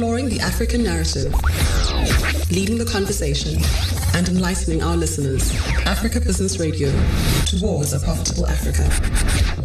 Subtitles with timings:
[0.00, 1.30] Exploring the African narrative,
[2.50, 3.60] leading the conversation,
[4.14, 5.54] and enlightening our listeners.
[5.84, 6.90] Africa Business Radio,
[7.44, 9.59] towards a profitable Africa.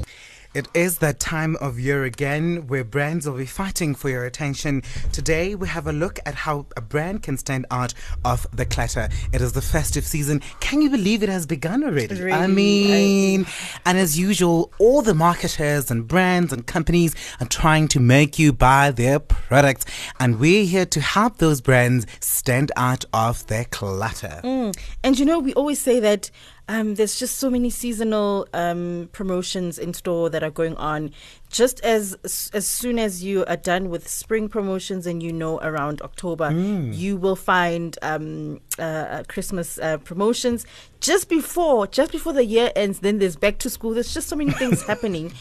[0.55, 4.83] It is that time of year again where brands will be fighting for your attention.
[5.11, 7.93] Today we have a look at how a brand can stand out
[8.23, 9.09] of the clutter.
[9.33, 10.41] It is the festive season.
[10.61, 12.15] Can you believe it has begun already?
[12.15, 13.45] Really, I mean,
[13.85, 18.53] and as usual, all the marketers and brands and companies are trying to make you
[18.53, 19.85] buy their products.
[20.21, 24.39] And we're here to help those brands stand out of their clutter.
[24.41, 24.73] Mm.
[25.03, 26.31] And you know, we always say that
[26.67, 31.11] um, there's just so many seasonal um, promotions in store that are going on.
[31.55, 36.01] Just as as soon as you are done with spring promotions and you know around
[36.01, 36.93] October, Mm.
[37.03, 40.65] you will find um, uh, Christmas uh, promotions.
[40.99, 43.93] Just before, just before the year ends, then there's back to school.
[43.93, 45.31] There's just so many things happening.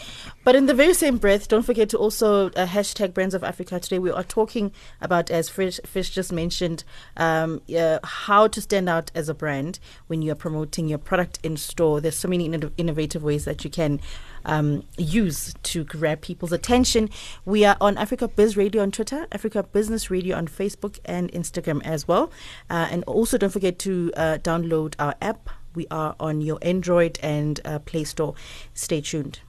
[0.44, 3.80] But in the very same breath, don't forget to also uh, hashtag Brands of Africa.
[3.80, 4.70] Today we are talking
[5.00, 6.84] about, as Fish, Fish just mentioned,
[7.16, 9.78] um, uh, how to stand out as a brand
[10.08, 12.00] when you are promoting your product in store.
[12.00, 14.00] There's so many inno- innovative ways that you can
[14.44, 17.10] um, use to grab people's attention.
[17.44, 21.82] We are on Africa Biz Radio on Twitter, Africa Business Radio on Facebook and Instagram
[21.84, 22.30] as well.
[22.70, 25.50] Uh, and also don't forget to uh, download our app.
[25.74, 28.34] We are on your Android and uh, Play Store.
[28.74, 29.40] Stay tuned.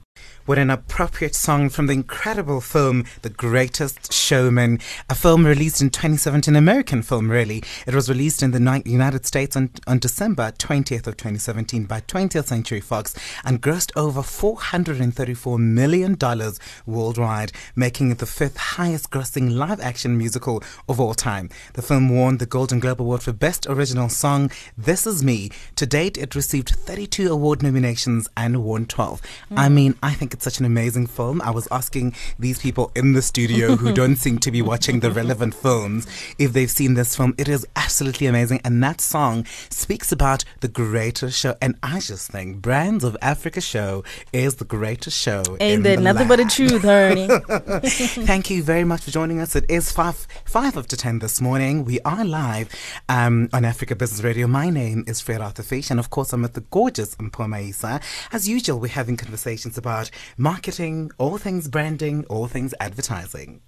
[0.46, 4.78] What an appropriate song from the incredible film The Greatest Showman,
[5.10, 7.64] a film released in 2017, American film really.
[7.84, 12.44] It was released in the United States on, on December 20th of 2017 by 20th
[12.44, 13.12] Century Fox
[13.44, 20.16] and grossed over 434 million dollars worldwide, making it the fifth highest grossing live action
[20.16, 21.50] musical of all time.
[21.72, 25.50] The film won the Golden Globe Award for Best Original Song, This Is Me.
[25.74, 29.20] To date, it received 32 award nominations and won 12.
[29.56, 29.74] I hmm.
[29.74, 31.40] mean, I think it's such an amazing film.
[31.40, 35.10] I was asking these people in the studio who don't seem to be watching the
[35.10, 36.06] relevant films
[36.38, 37.34] if they've seen this film.
[37.38, 38.60] It is absolutely amazing.
[38.64, 41.54] And that song speaks about the greatest show.
[41.62, 44.04] And I just think Brands of Africa show
[44.34, 45.42] is the greatest show.
[45.58, 46.50] in Ain't there the nothing but the land.
[46.50, 47.28] truth, honey.
[48.26, 49.56] Thank you very much for joining us.
[49.56, 51.86] It is five five after ten this morning.
[51.86, 52.68] We are live
[53.08, 54.46] um, on Africa Business Radio.
[54.46, 58.00] My name is Fred Arthur Fish, and of course, I'm with the gorgeous Mpoma Isa.
[58.32, 63.60] As usual, we're having conversations about marketing, all things branding, all things advertising.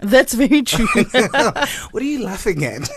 [0.00, 0.86] That's very true.
[1.92, 2.88] what are you laughing at?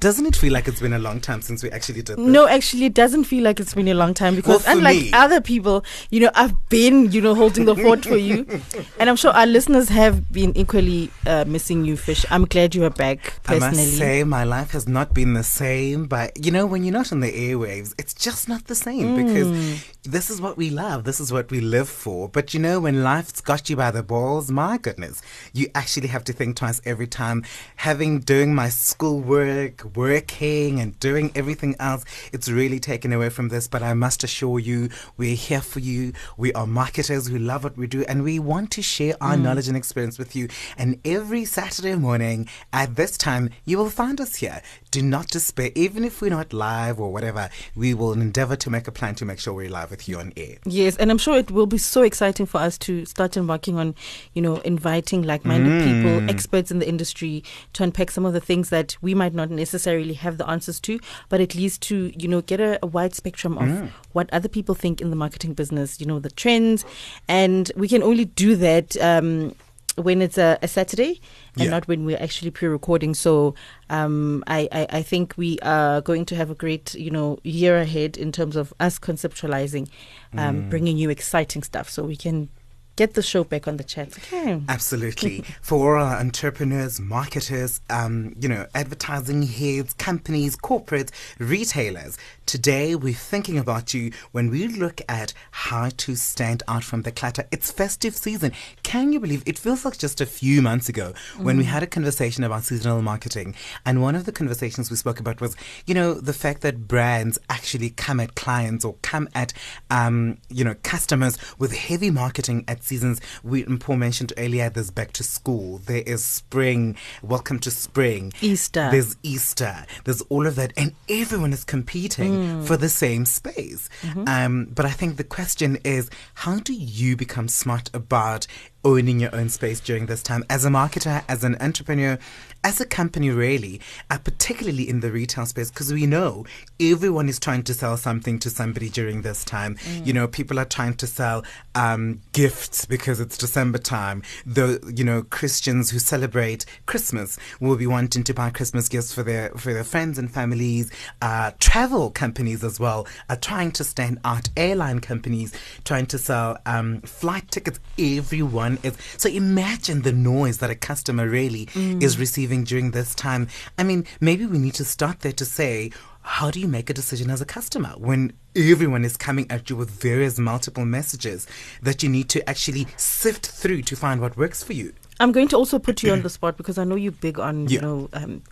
[0.00, 2.26] Doesn't it feel like it's been a long time since we actually did this?
[2.26, 5.12] No, actually, it doesn't feel like it's been a long time because, Well, unlike me-
[5.12, 8.46] other people, you know, I've been, you know, holding the fort for you,
[9.00, 12.24] and I'm sure our listeners have been equally uh, missing you, Fish.
[12.30, 13.34] I'm glad you are back.
[13.46, 16.06] I Personally, must say, my life has not been the same.
[16.06, 19.26] But you know, when you're not on the airwaves, it's just not the same Mm.
[19.26, 21.04] because this is what we love.
[21.04, 22.28] This is what we live for.
[22.28, 25.20] But you know, when life's got you by the balls, my goodness,
[25.52, 27.44] you actually have to think twice every time.
[27.76, 29.57] Having doing my schoolwork,
[29.94, 33.68] working, and doing everything else, it's really taken away from this.
[33.68, 36.12] But I must assure you, we're here for you.
[36.36, 39.42] We are marketers who love what we do, and we want to share our Mm.
[39.42, 40.48] knowledge and experience with you.
[40.76, 44.60] And every Saturday morning at this time, you will find us here.
[44.90, 47.50] Do not despair, even if we're not live or whatever.
[47.76, 50.32] We will endeavor to make a plan to make sure we're live with you on
[50.36, 50.56] air.
[50.64, 53.94] Yes, and I'm sure it will be so exciting for us to start embarking on,
[54.32, 55.84] you know, inviting like-minded Mm.
[55.84, 57.44] people, experts in the industry,
[57.74, 60.98] to unpack some of the things that we might not necessarily have the answers to,
[61.28, 63.90] but at least to, you know, get a, a wide spectrum of Mm.
[64.12, 66.84] what other people think in the marketing business, you know, the trends,
[67.28, 68.96] and we can only do that.
[69.02, 69.54] Um,
[69.98, 71.20] when it's a, a Saturday
[71.54, 71.70] and Yeah.
[71.70, 73.14] not when we're actually pre-recording.
[73.14, 73.54] So
[73.90, 77.76] um, I, I, I think we are going to have a great, you know, year
[77.78, 79.88] ahead in terms of us conceptualizing,
[80.36, 80.70] um, Mm.
[80.70, 82.48] bringing you exciting stuff so we can
[82.96, 84.08] get the show back on the chat.
[84.18, 84.60] Okay.
[84.68, 85.44] Absolutely.
[85.62, 93.12] For all our entrepreneurs, marketers, um, you know, advertising heads, companies, corporates, retailers, today we're
[93.12, 97.44] thinking about you when we look at how to stand out from the clutter.
[97.52, 98.52] It's festive season.
[98.82, 101.66] Can you believe it feels like just a few months ago when we Mm.
[101.66, 103.54] had a conversation about seasonal marketing?
[103.84, 105.54] And one of the conversations we spoke about was,
[105.86, 109.52] you know, the fact that brands actually come at clients or come at,
[109.90, 113.20] um, you know, customers with heavy marketing at seasons.
[113.44, 114.70] We Paul mentioned earlier.
[114.70, 115.82] There's back to school.
[115.84, 116.96] There is spring.
[117.22, 118.32] Welcome to spring.
[118.40, 118.88] Easter.
[118.90, 119.84] There's Easter.
[120.04, 122.37] There's all of that, and everyone is competing Mm.
[122.64, 123.88] For the same space.
[124.02, 124.28] Mhm.
[124.28, 128.46] Um, but I think the question is, how do you become smart about
[128.84, 132.18] owning your own space during this time as a marketer, as an entrepreneur,
[132.64, 133.80] as a company, really,
[134.10, 136.44] uh, particularly in the retail space, because we know
[136.80, 139.76] everyone is trying to sell something to somebody during this time.
[139.76, 140.06] Mm.
[140.06, 141.44] You know, people are trying to sell
[141.74, 144.22] um, gifts because it's December time.
[144.44, 149.22] The you know Christians who celebrate Christmas will be wanting to buy Christmas gifts for
[149.22, 150.90] their for their friends and families.
[151.22, 154.48] Uh, travel companies as well are trying to stand out.
[154.56, 155.54] Airline companies
[155.84, 157.78] trying to sell um, flight tickets.
[157.98, 158.96] Everyone is.
[159.16, 162.02] So imagine the noise that a customer really mm.
[162.02, 163.48] is receiving during this time.
[163.78, 165.90] I mean, maybe we need to start there to say,
[166.22, 169.76] how do you make a decision as a customer when everyone is coming at you
[169.76, 171.46] with various multiple messages
[171.80, 174.92] that you need to actually sift through to find what works for you?
[175.20, 177.68] I'm going to also put you on the spot because I know you're big on,
[177.68, 177.70] yeah.
[177.70, 178.42] you know, um,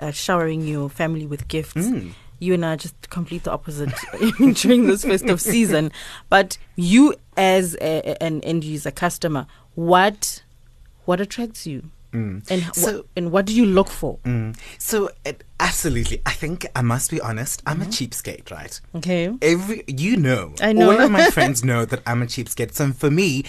[0.00, 1.74] uh, showering your family with gifts.
[1.74, 2.12] Mm.
[2.42, 3.90] You and I just complete the opposite
[4.54, 5.92] during this festive season.
[6.28, 9.46] But you, as a, an end user customer,
[9.76, 10.42] what
[11.04, 11.90] what attracts you?
[12.12, 12.50] Mm.
[12.50, 14.18] And, so, wh- and what do you look for?
[14.24, 14.56] Mm.
[14.78, 16.20] So, it, absolutely.
[16.26, 17.62] I think I must be honest.
[17.66, 17.88] I'm mm-hmm.
[17.88, 18.80] a cheapskate, right?
[18.96, 19.32] Okay.
[19.40, 20.90] Every you know, I know.
[20.90, 22.74] All of my friends know that I'm a cheapskate.
[22.74, 23.44] So for me,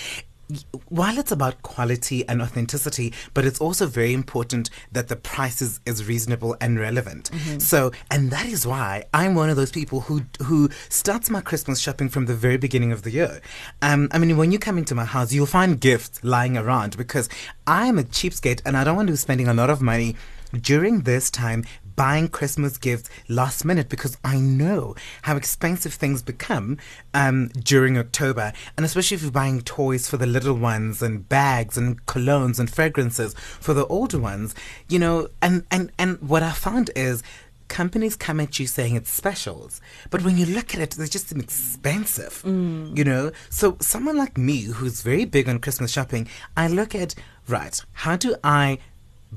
[0.89, 5.79] while it's about quality and authenticity, but it's also very important that the price is,
[5.85, 7.31] is reasonable and relevant.
[7.31, 7.59] Mm-hmm.
[7.59, 11.79] So, and that is why I'm one of those people who who starts my Christmas
[11.79, 13.41] shopping from the very beginning of the year.
[13.81, 17.29] Um, I mean, when you come into my house, you'll find gifts lying around because
[17.65, 20.15] I'm a cheapskate and I don't want to be spending a lot of money
[20.61, 21.63] during this time
[21.95, 26.77] buying Christmas gifts last minute because I know how expensive things become
[27.13, 28.53] um, during October.
[28.77, 32.69] And especially if you're buying toys for the little ones and bags and colognes and
[32.69, 34.55] fragrances for the older ones,
[34.89, 37.23] you know, and, and, and what I found is
[37.67, 39.81] companies come at you saying it's specials,
[40.11, 42.95] but when you look at it, they're just expensive, mm.
[42.95, 43.31] you know?
[43.49, 47.15] So someone like me who's very big on Christmas shopping, I look at,
[47.47, 48.77] right, how do I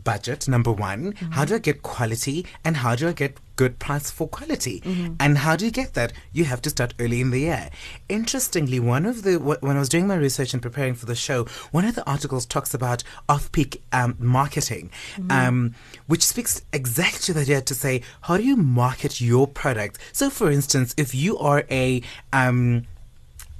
[0.05, 1.33] budget number one mm-hmm.
[1.33, 5.15] how do i get quality and how do i get good price for quality mm-hmm.
[5.19, 7.71] and how do you get that you have to start early in the year
[8.09, 11.45] interestingly one of the when i was doing my research and preparing for the show
[11.71, 15.31] one of the articles talks about off-peak um, marketing mm-hmm.
[15.31, 15.75] um,
[16.07, 20.29] which speaks exactly to the idea to say how do you market your product so
[20.29, 22.03] for instance if you are a
[22.33, 22.85] um,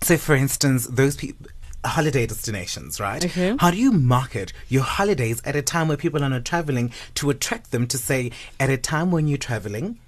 [0.03, 1.47] so for instance those people
[1.85, 3.25] holiday destinations, right?
[3.25, 3.57] Okay.
[3.59, 7.31] How do you market your holidays at a time where people are not traveling to
[7.31, 9.99] attract them to say, at a time when you're traveling,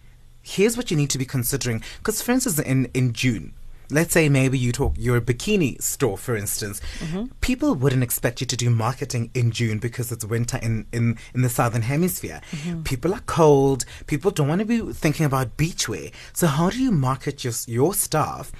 [0.43, 1.83] here's what you need to be considering.
[1.99, 3.55] Because, for instance, in, in June,
[3.91, 7.25] let's say maybe you talk your bikini store for instance mm-hmm.
[7.41, 11.41] people wouldn't expect you to do marketing in june because it's winter in, in, in
[11.41, 12.83] the southern hemisphere mm-hmm.
[12.83, 16.91] people are cold people don't want to be thinking about beachwear so how do you
[16.91, 18.53] market your, your staff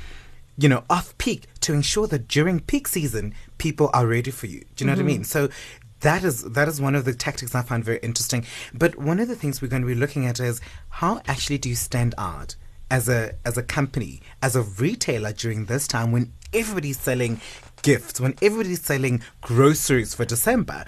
[0.59, 4.65] you know, off peak to ensure that during peak season, people are ready for you.
[4.75, 5.05] Do you know mm-hmm.
[5.05, 5.25] what I mean?
[5.25, 5.49] So
[6.01, 8.45] that is that is one of the tactics I find very interesting.
[8.75, 11.69] But one of the things we're going to be looking at is how actually do
[11.69, 12.57] you stand out
[12.91, 17.41] as a as a company, as a retailer during this time when everybody's selling
[17.83, 20.85] gifts, when everybody's selling groceries for December.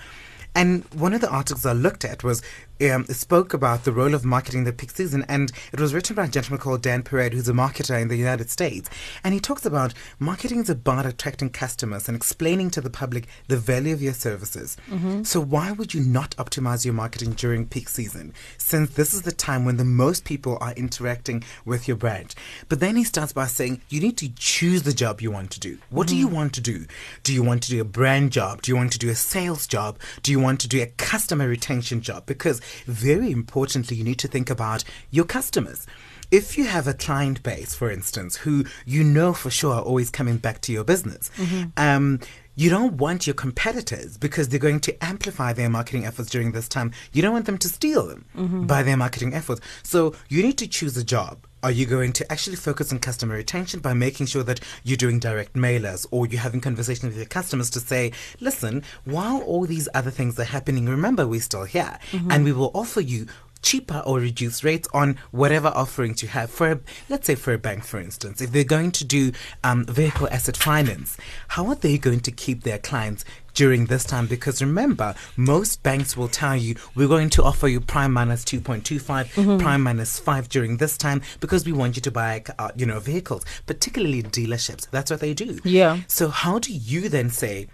[0.55, 2.43] And one of the articles I looked at was
[2.81, 6.25] um, spoke about the role of marketing the peak season, and it was written by
[6.25, 8.88] a gentleman called Dan Pereira, who's a marketer in the United States.
[9.23, 13.56] And he talks about marketing is about attracting customers and explaining to the public the
[13.56, 14.77] value of your services.
[14.88, 15.25] Mm-hmm.
[15.25, 19.33] So why would you not optimize your marketing during peak season, since this is the
[19.33, 22.35] time when the most people are interacting with your brand?
[22.69, 25.61] But then he starts by saying you need to choose the job you want to
[25.61, 25.79] do.
[25.91, 26.15] What mm-hmm.
[26.15, 26.37] do you mm-hmm.
[26.37, 26.87] want to do?
[27.23, 28.62] Do you want to do a brand job?
[28.62, 29.99] Do you want to do a sales job?
[30.23, 32.26] Do you want to do a customer retention job?
[32.26, 35.87] Because very importantly, you need to think about your customers
[36.31, 40.11] if you have a client base, for instance, who you know for sure are always
[40.11, 41.71] coming back to your business, mm-hmm.
[41.77, 42.21] um,
[42.55, 46.69] you don't want your competitors because they're going to amplify their marketing efforts during this
[46.69, 46.93] time.
[47.12, 48.67] You don't want them to steal them mm-hmm.
[48.67, 49.61] by their marketing efforts.
[49.83, 53.35] So you need to choose a job are you going to actually focus on customer
[53.35, 57.26] retention by making sure that you're doing direct mailers or you're having conversations with your
[57.26, 61.99] customers to say, listen, while all these other things are happening, remember we're still here
[62.12, 62.31] mm-hmm.
[62.31, 63.26] and we will offer you
[63.62, 66.50] cheaper or reduced rates on whatever offerings you have.
[66.50, 69.33] For a, let's say for a bank, for instance, if they're going to do
[69.64, 71.17] um, vehicle asset finance,
[71.49, 73.25] how are they going to keep their clients
[73.55, 74.26] during this time?
[74.26, 79.02] Because remember, most banks will tell you we're going to offer you prime minus 2.25,
[79.02, 79.59] mm-hmm.
[79.59, 83.00] prime minus five during this time because we want you to buy, uh, you know,
[83.00, 84.88] vehicles, particularly dealerships.
[84.90, 85.59] That's what they do.
[85.64, 86.00] Yeah.
[86.07, 87.69] So how do you then say?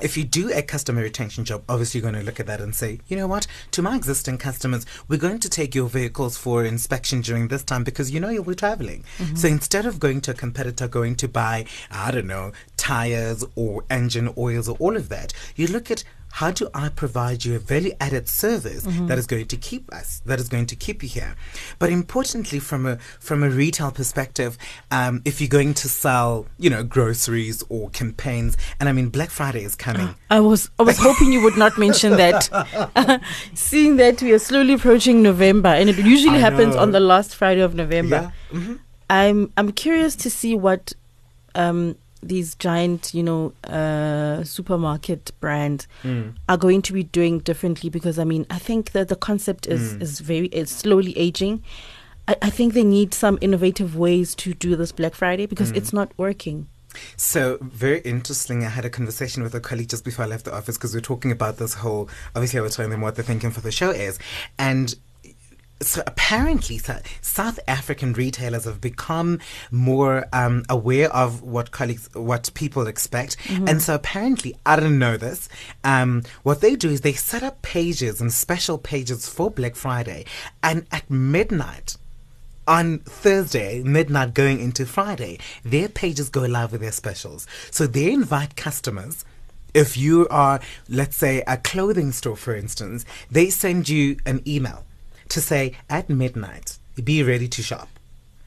[0.00, 2.74] If you do a customer retention job, obviously you're going to look at that and
[2.74, 6.64] say, you know what, to my existing customers, we're going to take your vehicles for
[6.64, 9.04] inspection during this time because you know you'll be traveling.
[9.18, 9.36] Mm-hmm.
[9.36, 13.84] So instead of going to a competitor, going to buy, I don't know, tires or
[13.90, 16.04] engine oils or all of that, you look at
[16.38, 20.22] how do I provide you a value added service that is going to keep us,
[20.24, 21.34] that is going to keep you here?
[21.80, 24.56] But importantly, from a from a retail perspective,
[24.92, 29.30] um, if you're going to sell, you know, groceries or campaigns, and I mean Black
[29.30, 30.14] Friday is coming.
[30.30, 32.48] I was I was hoping you would not mention that.
[33.54, 36.82] Seeing that we are slowly approaching November, and it usually I happens know.
[36.82, 38.32] on the last Friday of November.
[38.52, 38.58] Yeah.
[38.60, 38.78] Mhm.
[39.10, 40.92] I'm I'm curious to see what
[41.56, 46.34] um, these giant, you know, uh, supermarket brands Mm.
[46.48, 49.94] are going to be doing differently because I mean I think that the concept is
[49.94, 50.02] Mm.
[50.02, 51.62] is very is slowly aging.
[52.26, 55.76] I, I think they need some innovative ways to do this Black Friday because Mm.
[55.78, 56.66] it's not working.
[57.16, 58.64] So very interesting.
[58.64, 60.98] I had a conversation with a colleague just before I left the office because we
[60.98, 62.08] are talking about this whole.
[62.34, 64.18] Obviously, I was telling them what they're thinking for the show is,
[64.58, 64.94] and
[65.80, 66.78] so apparently,
[67.20, 69.38] South African retailers have become
[69.70, 75.16] more um, aware of what colleagues, what people expect, and so apparently, I didn't know
[75.16, 75.48] this.
[75.84, 80.24] Um, what they do is they set up pages and special pages for Black Friday,
[80.62, 81.96] and at midnight
[82.66, 87.46] on Thursday, midnight going into Friday, their pages go live with their specials.
[87.70, 89.24] So they invite customers.
[89.74, 94.84] If you are, let's say, a clothing store, for instance, they send you an email
[95.30, 97.88] to say, at midnight, be ready to shop.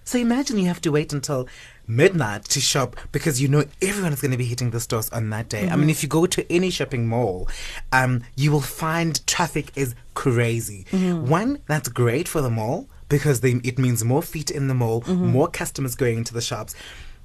[0.03, 1.47] So imagine you have to wait until
[1.87, 5.29] midnight to shop because you know everyone is going to be hitting the stores on
[5.29, 5.67] that day.
[5.67, 5.89] I mean, mm-hmm.
[5.89, 7.47] if you go to any shopping mall,
[7.91, 10.85] um, you will find traffic is crazy.
[10.91, 11.29] Mm-hmm.
[11.29, 15.01] One, that's great for the mall because they, it means more feet in the mall,
[15.01, 15.27] mm-hmm.
[15.27, 16.75] more customers going into the shops.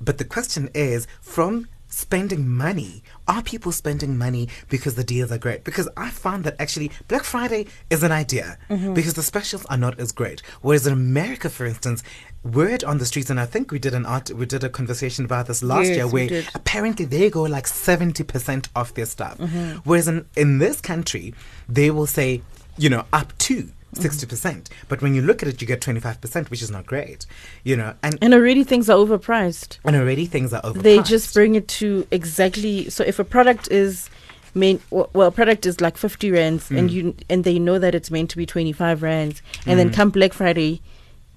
[0.00, 1.68] But the question is, from
[2.00, 5.64] spending money, are people spending money because the deals are great?
[5.64, 9.98] Because I found that actually Black Friday is an idea because the specials are not
[9.98, 10.40] as great.
[10.60, 12.02] Whereas in America, for instance,
[12.44, 15.24] word on the streets, and I think we did an art, we did a conversation
[15.24, 19.38] about this last Yes, year, where apparently they go like seventy percent off their stuff,
[19.38, 19.78] Mm-hmm.
[19.84, 21.32] whereas in in this country
[21.68, 22.42] they will say,
[22.76, 23.70] you know, up to.
[23.94, 24.02] Mm-hmm.
[24.02, 26.70] 60 percent, but when you look at it, you get twenty five percent, which is
[26.70, 27.24] not great,
[27.62, 27.94] you know.
[28.02, 29.78] And And already things are overpriced.
[29.84, 30.82] and already things are overpriced.
[30.82, 32.90] They just bring it to exactly.
[32.90, 34.10] So if a product is
[34.54, 36.78] main, well, product is like fifty rands, hmm.
[36.78, 39.88] and you and they know that it's meant to be twenty five rands, and then
[39.88, 39.94] hmm.
[39.94, 40.82] come Black Friday,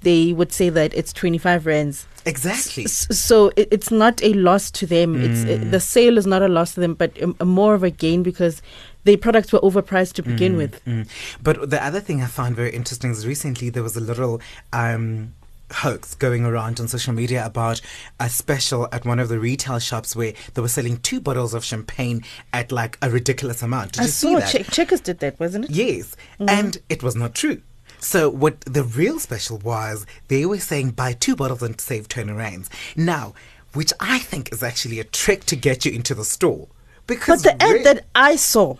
[0.02, 2.08] they would say that it's twenty five rands.
[2.26, 2.84] exactly.
[2.86, 5.16] S- So it, it's not a loss to them.
[5.22, 5.70] It's it, hmm.
[5.72, 8.24] the sale is not a loss to them, but a, a more of a gain
[8.24, 8.62] because
[9.04, 10.84] their products were overpriced to begin with.
[10.86, 11.08] Mm.
[11.42, 14.42] But the other thing I found very interesting is recently there was a little
[14.74, 15.34] um,
[15.72, 17.80] hoax going around on social media about
[18.20, 21.64] a special at one of the retail shops where they were selling two bottles of
[21.64, 23.94] champagne at like a ridiculous amount.
[23.94, 24.50] Did I you see saw that?
[24.52, 25.72] che- Checkers did that, wasn't it?
[25.72, 27.62] Yes, and it was not true.
[28.00, 32.32] So what the real special was, they were saying buy two bottles and save twenty
[32.34, 32.70] rands.
[32.96, 33.34] Now,
[33.74, 36.68] which I think is actually a trick to get you into the store.
[37.08, 38.78] Because But the ad that I saw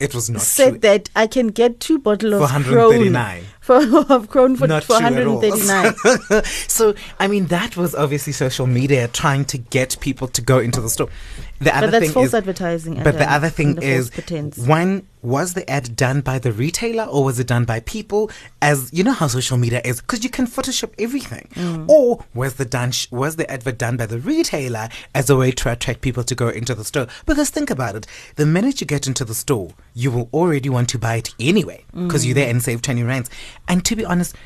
[0.00, 0.78] it was not said true.
[0.78, 3.12] that I can get two bottles of 139.
[3.12, 3.57] Crown for
[4.10, 5.36] of Crown for, not for true at all.
[5.40, 6.44] 139.
[6.68, 10.80] so I mean that was obviously social media trying to get people to go into
[10.80, 11.08] the store.
[11.60, 13.02] The other but that's thing false is, advertising.
[13.02, 17.24] but the other thing false is, one was the ad done by the retailer or
[17.24, 18.30] was it done by people?
[18.62, 21.48] As you know how social media is, because you can Photoshop everything.
[21.54, 21.88] Mm.
[21.88, 25.50] Or was the done sh- was the advert done by the retailer as a way
[25.50, 27.08] to attract people to go into the store?
[27.26, 28.06] Because think about it,
[28.36, 31.84] the minute you get into the store, you will already want to buy it anyway
[31.92, 32.38] because you're Mm.
[32.38, 33.30] there and save twenty rands.
[33.66, 34.36] And to be honest,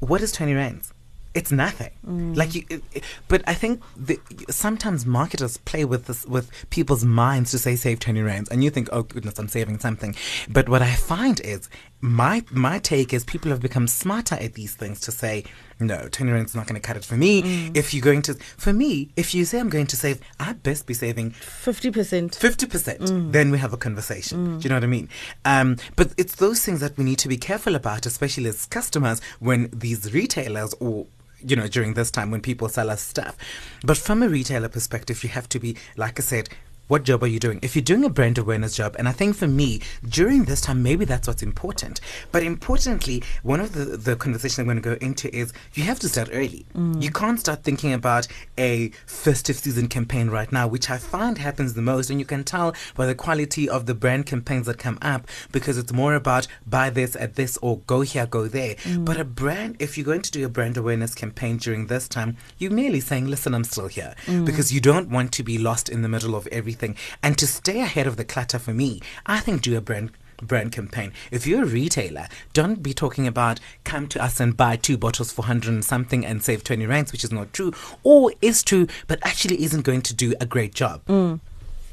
[0.00, 0.92] what is twenty rands?
[1.34, 1.90] It's nothing.
[2.06, 2.36] Mm.
[2.36, 7.04] Like you, it, it- but I think the, sometimes marketers play with this with people's
[7.06, 10.14] minds to say save twenty rands, and you think, oh goodness, I'm saving something.
[10.50, 11.70] But what I find is
[12.02, 15.44] my my take is people have become smarter at these things to say,
[15.82, 17.42] no, twenty rands is not going to cut it for me.
[17.42, 17.76] Mm.
[17.76, 20.86] If you're going to, for me, if you say I'm going to save, I'd best
[20.86, 22.34] be saving 50%.
[22.34, 24.58] fifty percent, then we have a conversation.
[24.58, 25.08] Do you know what I mean?
[25.44, 29.20] Um, but it's those things that we need to be careful about, especially as customers,
[29.40, 31.06] when these retailers or
[31.44, 33.36] you know during this time when people sell us stuff.
[33.84, 36.48] But from a retailer perspective, you have to be, like I said.
[36.92, 37.58] What job are you doing?
[37.62, 40.82] If you're doing a brand awareness job, and I think for me, during this time,
[40.82, 42.02] maybe that's what's important.
[42.32, 45.98] But importantly, one of the, the conversations I'm going to go into is you have
[46.00, 46.66] to start early.
[46.76, 47.02] Mm.
[47.02, 51.72] You can't start thinking about a festive season campaign right now, which I find happens
[51.72, 52.10] the most.
[52.10, 55.78] And you can tell by the quality of the brand campaigns that come up because
[55.78, 58.74] it's more about buy this at this or go here, go there.
[58.74, 59.06] Mm.
[59.06, 62.36] But a brand, if you're going to do a brand awareness campaign during this time,
[62.58, 64.44] you're merely saying, listen, I'm still here mm.
[64.44, 66.81] because you don't want to be lost in the middle of everything
[67.22, 70.10] And to stay ahead of the clutter for me, I think do a brand
[70.42, 71.12] brand campaign.
[71.30, 75.30] If you're a retailer, don't be talking about come to us and buy two bottles
[75.30, 77.72] for 100 and something and save 20 rands, which is not true,
[78.02, 81.04] or is true, but actually isn't going to do a great job.
[81.06, 81.38] Mm.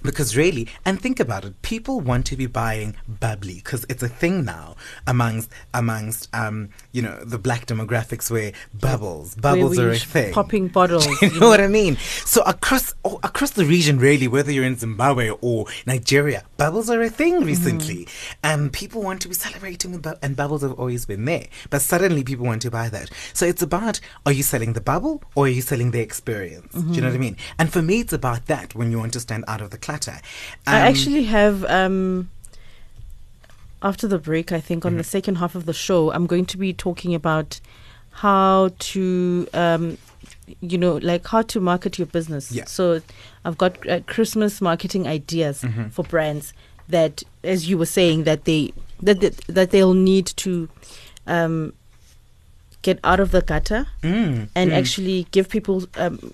[0.02, 4.08] Because really, and think about it, people want to be buying bubbly because it's a
[4.08, 4.76] thing now
[5.08, 10.34] amongst amongst um you know the black demographics where bubbles bubbles Where are a thing.
[10.34, 11.08] Popping bottles.
[11.22, 11.98] you know what I mean?
[12.26, 17.02] So across oh, across the region, really, whether you're in Zimbabwe or Nigeria, bubbles are
[17.02, 18.08] a thing recently,
[18.44, 21.48] and people want to be celebrating, with bu- and bubbles have always been there.
[21.70, 23.10] But suddenly, people want to buy that.
[23.34, 26.74] So it's about: are you selling the bubble or are you selling the experience?
[26.74, 27.38] Do you know what I mean?
[27.58, 30.18] And for me, it's about that when you want to stand out of the clutter.
[30.68, 32.30] I Um, actually have um
[33.82, 34.98] after the break, I think on Mm-hmm.
[34.98, 37.60] the second half of the show, I'm going to be talking about
[38.12, 39.98] how to um
[40.62, 42.52] you know like how to market your business.
[42.52, 42.66] Yeah.
[42.66, 43.02] So
[43.46, 45.90] I've got uh, Christmas marketing ideas Mm-hmm.
[45.90, 46.54] for brands
[46.90, 48.74] that as you were saying that they
[49.06, 50.68] that that, that they'll need to
[51.28, 51.74] um
[52.82, 56.34] get out of the gutter mm, and mm, actually give people um,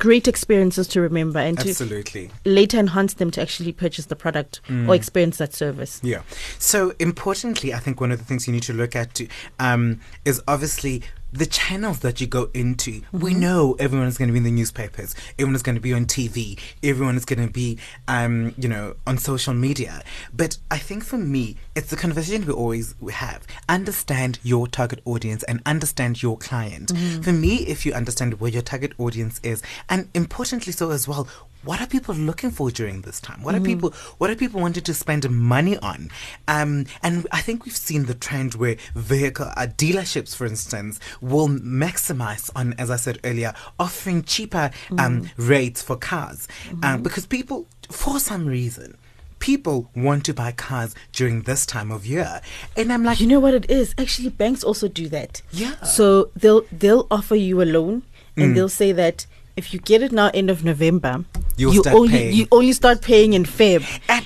[0.00, 2.30] great experiences to remember and to absolutely.
[2.44, 4.88] later enhance them to actually purchase the product Mm.
[4.88, 6.00] or experience that service.
[6.02, 6.22] Yeah.
[6.58, 9.28] So importantly, I think one of the things you need to look at too,
[9.58, 13.02] um, is obviously the channels that you go into.
[13.12, 15.14] We know everyone is going to be in the newspapers.
[15.38, 16.58] Everyone is going to be on TV.
[16.82, 20.02] Everyone is going to be, um, you know, on social media.
[20.32, 23.46] But I think for me, it's the conversation we always have.
[23.68, 26.90] Understand your target audience and understand your client.
[27.22, 31.28] For me, if you understand where your target audience is, and importantly so as well,
[31.62, 33.42] what are people looking for during this time?
[33.42, 36.10] What are people what are people wanting to spend money on?
[36.48, 41.48] Um, and I think we've seen the trend where vehicle uh, dealerships, for instance, will
[41.48, 46.48] maximize on, as I said earlier, offering cheaper um, rates for cars
[46.82, 48.96] um, because people, for some reason.
[49.38, 52.42] People want to buy cars during this time of year,
[52.76, 53.94] and I'm like, You know what it is?
[53.96, 55.40] Actually, banks also do that.
[55.50, 55.80] Yeah.
[55.82, 58.02] So they'll they'll offer you a loan,
[58.36, 58.42] Mm.
[58.44, 59.24] and they'll say that
[59.60, 61.24] if you get it now end of November,
[61.58, 62.34] You'll you start only paying.
[62.34, 63.82] you only start paying in Feb.
[64.08, 64.24] And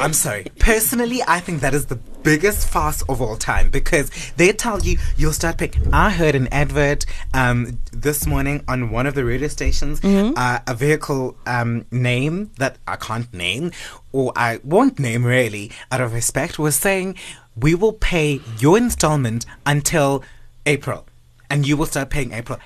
[0.00, 0.46] I'm sorry.
[0.60, 4.96] Personally, I think that is the biggest farce of all time because they tell you
[5.16, 5.72] you'll start paying.
[5.92, 10.74] I heard an advert um, this morning on one of the radio stations, uh, a
[10.74, 13.72] vehicle um, name that I can't name
[14.12, 17.16] or I won't name really out of respect was saying
[17.56, 20.22] we will pay your installment until
[20.64, 21.06] April
[21.50, 22.58] and you will start paying April.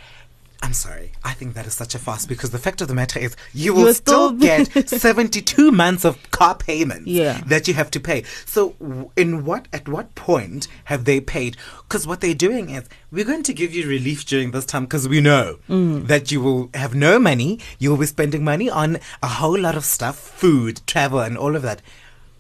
[0.61, 1.13] I'm sorry.
[1.25, 3.73] I think that is such a farce because the fact of the matter is you
[3.73, 7.41] will You're still still- get 72 months of car payments Yeah.
[7.47, 8.25] that you have to pay.
[8.45, 8.75] So,
[9.17, 11.57] in what at what point have they paid?
[11.89, 15.09] Because what they're doing is we're going to give you relief during this time because
[15.09, 16.07] we know Mm.
[16.09, 17.61] that you will have no money.
[17.79, 21.55] You will be spending money on a whole lot of stuff, food, travel, and all
[21.55, 21.81] of that.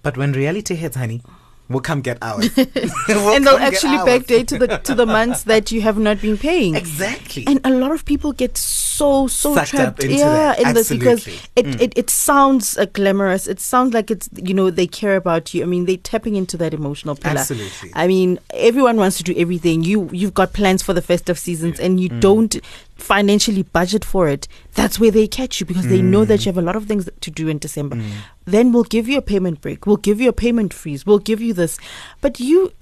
[0.02, 1.22] But when reality hits, honey,
[1.68, 2.50] we'll come get ours.
[3.08, 6.38] We'll and they'll actually backdate to the to the months that you have not been
[6.38, 6.74] paying.
[6.74, 7.44] Exactly.
[7.46, 10.60] And a lot of people get so so Sucked up trapped, into yeah, that.
[10.60, 11.62] in this because Absolutely.
[11.62, 11.74] Mm.
[11.74, 13.46] it, it it sounds uh, glamorous.
[13.46, 15.62] It sounds like it's you know they care about you.
[15.62, 17.38] I mean, they're tapping into that emotional pillar.
[17.40, 17.90] Absolutely.
[17.94, 19.84] I mean, everyone wants to do everything.
[19.84, 22.02] You you've got plans for the festive seasons, and Mm.
[22.02, 22.56] you don't
[22.96, 24.48] financially budget for it.
[24.74, 26.28] That's where they catch you because they know Mm.
[26.28, 27.96] that you have a lot of things to do in December.
[28.44, 29.86] Then we'll give you a payment break.
[29.86, 31.06] We'll give you a payment freeze.
[31.06, 31.78] We'll give you this,
[32.20, 32.72] but you.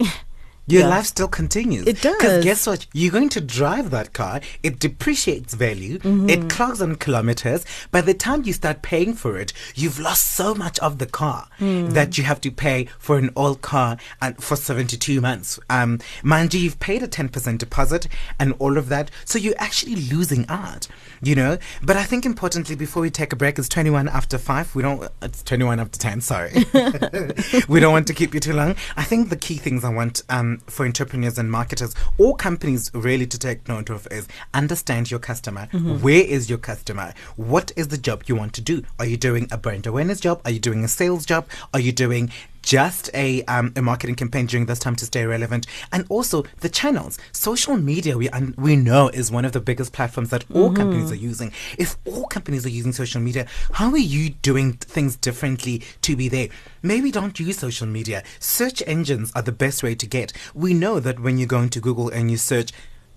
[0.68, 0.88] Your Yeah.
[0.88, 1.86] life still continues.
[1.86, 2.16] It does.
[2.16, 2.86] Because guess what?
[2.92, 4.40] You're going to drive that car.
[4.62, 5.98] It depreciates value.
[6.00, 6.28] Mm-hmm.
[6.28, 7.64] It clogs on kilometers.
[7.92, 11.48] By the time you start paying for it, you've lost so much of the car
[11.60, 11.92] Mm.
[11.94, 15.58] that you have to pay for an old car and for 72 months.
[15.70, 18.08] Um, mind you, you've paid a 10% deposit
[18.40, 19.10] and all of that.
[19.24, 20.88] So you're actually losing out,
[21.22, 21.58] you know?
[21.82, 24.74] But I think importantly, before we take a break, it's 21 after 5.
[24.74, 26.52] We don't, it's 21 after 10, sorry.
[27.68, 28.76] we don't want to keep you too long.
[28.96, 33.26] I think the key things I want um, for entrepreneurs and marketers or companies really
[33.26, 35.66] to take note of is understand your customer.
[35.72, 37.14] Where is your customer?
[37.36, 38.82] What is the job you want to do?
[38.98, 40.40] Are you doing a brand awareness job?
[40.44, 41.46] Are you doing a sales job?
[41.72, 42.30] Are you doing
[42.66, 46.68] just a um, a marketing campaign during this time to stay relevant, and also the
[46.68, 47.16] channels.
[47.32, 51.12] Social media, we un- we know is one of the biggest platforms that all companies
[51.12, 51.52] are using.
[51.78, 56.28] If all companies are using social media, how are you doing things differently to be
[56.28, 56.48] there?
[56.82, 58.24] Maybe don't use social media.
[58.40, 60.32] Search engines are the best way to get.
[60.52, 62.72] We know that when you go into Google and you search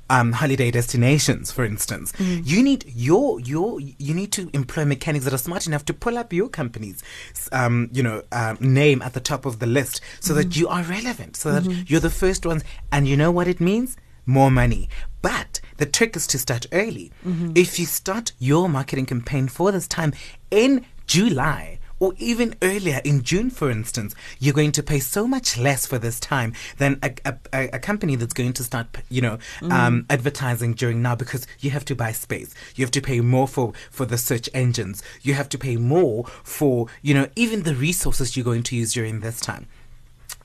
[0.10, 5.34] um, holiday destinations, for instance, you need your your you need to employ mechanics that
[5.34, 7.04] are smart enough to pull up your company's
[7.52, 10.84] um, you know um, name at the top of the list so that you are
[10.84, 13.98] relevant, so that you're the first ones, and you know what it means?
[14.26, 14.89] More money.
[15.22, 17.12] But the trick is to start early.
[17.56, 20.13] If you start your marketing campaign for this time
[20.52, 25.57] in July or even earlier in June, for instance, you're going to pay so much
[25.57, 27.13] less for this time than a,
[27.53, 29.38] a, a, company that's going to start, you know,
[29.69, 32.53] um, advertising during now because you have to buy space.
[32.75, 35.03] You have to pay more for, for the search engines.
[35.21, 38.93] You have to pay more for, you know, even the resources you're going to use
[38.93, 39.67] during this time.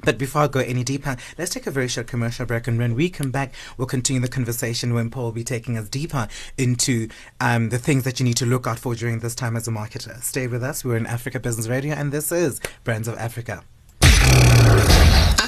[0.04, 2.68] But before I go any deeper, let's take a very short commercial break.
[2.68, 5.88] And when we come back, we'll continue the conversation when Paul will be taking us
[5.88, 7.08] deeper into
[7.40, 9.70] um, the things that you need to look out for during this time as a
[9.70, 10.22] marketer.
[10.22, 10.84] Stay with us.
[10.84, 13.62] We're in Africa Business Radio, and this is Brands of Africa.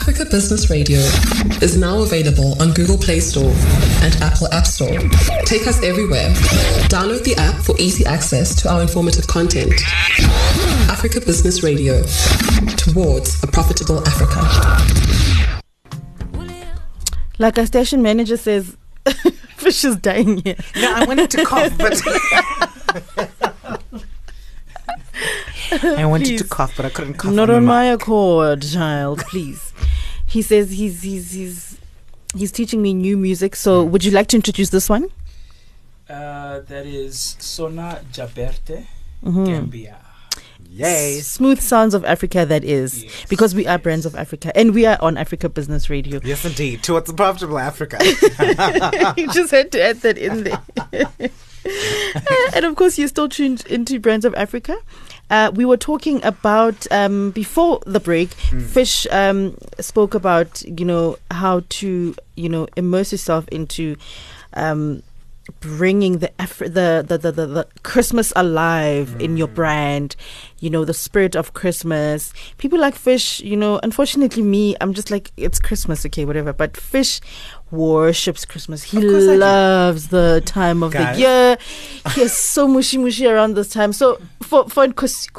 [0.07, 0.99] Africa Business Radio
[1.61, 3.53] is now available on Google Play Store
[4.03, 5.01] and Apple App Store.
[5.45, 6.29] Take us everywhere.
[6.89, 9.73] Download the app for easy access to our informative content.
[10.89, 12.03] Africa Business Radio
[12.77, 14.41] towards a profitable Africa.
[17.39, 18.77] Like our station manager says,
[19.57, 20.57] fish is dying here.
[20.77, 22.01] No, I wanted to cough, but.
[25.99, 27.33] I wanted to cough, but I couldn't cough.
[27.33, 27.69] Not the on mic.
[27.69, 29.19] my accord, child.
[29.27, 29.73] Please.
[30.25, 31.79] He says he's he's he's
[32.35, 33.55] he's teaching me new music.
[33.57, 35.09] So would you like to introduce this one?
[36.09, 38.87] Uh, that is Sona Jobarteh
[39.25, 39.45] Mm-hmm.
[39.47, 39.97] Gambia.
[40.77, 41.21] Yay.
[41.21, 42.45] Smooth sounds of Africa.
[42.45, 45.89] That is Yes, because we are brands of Africa and we are on Africa Business
[45.89, 46.21] Radio.
[46.23, 46.83] Yes, indeed.
[46.83, 47.99] Towards a profitable Africa.
[49.17, 50.61] you just had to add that in there.
[52.55, 54.77] and of course, you're still tuned into Brands of Africa.
[55.31, 58.29] Uh, we were talking about um, before the break.
[58.31, 63.97] Fish um, spoke about you know how to you know immerse yourself into
[64.53, 65.03] um,
[65.61, 69.55] bringing the, effort the, the, the the the Christmas alive in your mm.
[69.55, 70.17] brand.
[70.59, 72.33] You know the spirit of Christmas.
[72.59, 73.41] People like fish.
[73.41, 76.53] You know, unfortunately, me, I'm just like it's Christmas, okay, whatever.
[76.53, 77.21] But fish
[77.71, 78.83] worships Christmas.
[78.85, 79.39] He Of course I do.
[79.39, 81.17] loves the time of Guys.
[81.17, 81.59] the year.
[82.15, 83.93] He is so mushy mushy around this time.
[83.93, 84.87] So for for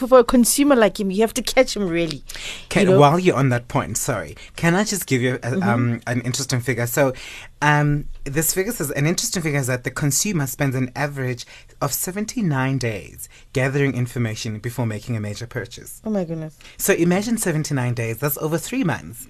[0.07, 2.23] for a consumer like him, you have to catch him really.
[2.69, 2.91] Can, you know?
[2.93, 2.99] Mm-hmm.
[2.99, 6.59] While you're on that point, sorry, can I just give you a, um, an interesting
[6.59, 6.87] figure?
[6.87, 7.13] So,
[7.61, 11.45] um, this figure says an interesting figure is that the consumer spends an average
[11.81, 16.01] of 79 days gathering information before making a major purchase.
[16.03, 16.57] Oh my goodness.
[16.77, 19.27] So imagine 79 days, that's over three months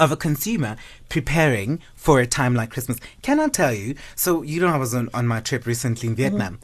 [0.00, 0.76] of a consumer
[1.08, 2.98] preparing for a time like Christmas.
[3.22, 3.94] Can I tell you?
[4.14, 6.22] So, you know, I was on, on my trip recently in mm-hmm.
[6.22, 6.60] Vietnam.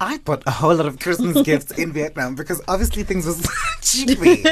[0.00, 3.46] I bought a whole lot of Christmas gifts in Vietnam because obviously things was
[3.80, 4.44] cheapy.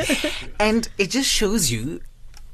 [0.60, 2.00] and it just shows you,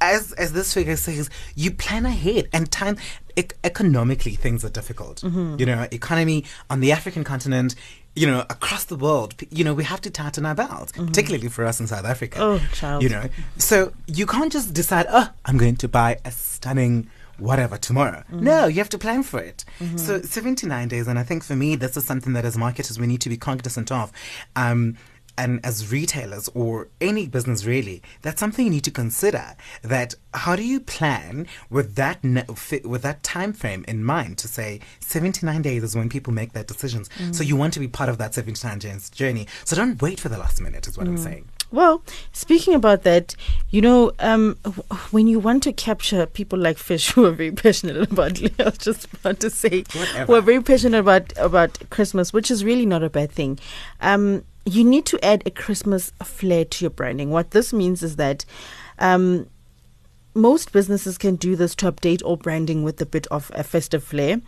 [0.01, 2.97] as as this figure says, you plan ahead and time.
[3.35, 5.21] ec economically, things are difficult.
[5.21, 5.57] Mm-hmm.
[5.59, 7.75] You know, economy on the African continent.
[8.19, 11.07] You know, across the world, you know, we have to tighten our belts, mm-hmm.
[11.07, 12.37] particularly for us in South Africa.
[12.41, 13.01] Oh, child.
[13.03, 17.77] You know, so you can't just decide, oh, I'm going to buy a stunning whatever
[17.77, 18.23] tomorrow.
[18.31, 18.41] Mm.
[18.41, 19.63] No, you have to plan for it.
[19.79, 19.97] Mm-hmm.
[19.97, 23.07] So 79 days, and I think for me, this is something that as marketers we
[23.07, 24.11] need to be cognizant of.
[24.55, 24.97] Um,
[25.39, 29.45] and as retailers or any business really, that's something you need to consider.
[29.81, 32.19] That how do you plan with that
[32.93, 36.63] with that time frame in mind to say 79 days is when people make their
[36.73, 37.09] decisions.
[37.31, 39.47] So you want to be part of that 79 days journey.
[39.63, 40.87] So don't wait for the last minute.
[40.87, 41.45] Is what I'm saying.
[41.71, 42.01] Well,
[42.33, 43.35] speaking about that,
[43.69, 47.51] you know, um, w- when you want to capture people like fish who are very
[47.51, 50.25] passionate about, I was just about to say, Whatever.
[50.25, 53.59] who are very passionate about about Christmas, which is really not a bad thing.
[54.01, 57.29] Um, you need to add a Christmas flair to your branding.
[57.31, 58.45] What this means is that.
[58.99, 59.47] Um,
[60.35, 64.03] most businesses can do this to update all branding with a bit of a festive
[64.03, 64.39] flair,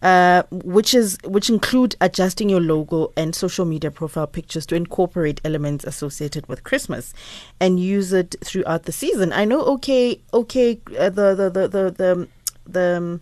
[0.00, 5.40] uh, which is which include adjusting your logo and social media profile pictures to incorporate
[5.44, 7.12] elements associated with Christmas,
[7.60, 9.32] and use it throughout the season.
[9.32, 12.28] I know, okay, okay, uh, the the the the the,
[12.66, 13.20] the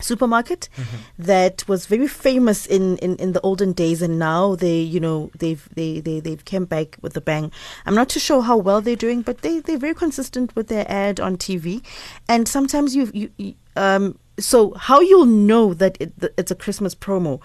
[0.00, 0.68] supermarket
[1.18, 5.30] that was very famous in, in, in the olden days and now they you know
[5.38, 7.50] they've they, they they've came back with a bang.
[7.86, 10.90] I'm not too sure how well they're doing but they they're very consistent with their
[10.90, 11.82] ad on tv
[12.28, 17.40] and sometimes you you, um so how you'll know that it, it's a christmas promo?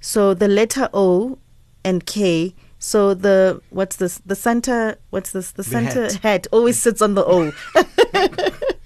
[0.00, 1.38] So the letter o
[1.84, 6.12] and k so the what's this the santa what's this the santa hat.
[6.22, 7.52] hat always sits on the o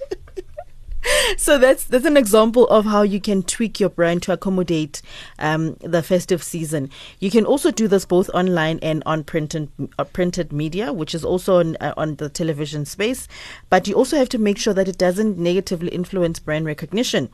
[1.36, 5.02] so that's that's an example of how you can tweak your brand to accommodate
[5.38, 6.90] um, the festive season.
[7.18, 11.24] You can also do this both online and on printed uh, printed media, which is
[11.24, 13.28] also on, uh, on the television space.
[13.68, 17.30] But you also have to make sure that it doesn't negatively influence brand recognition.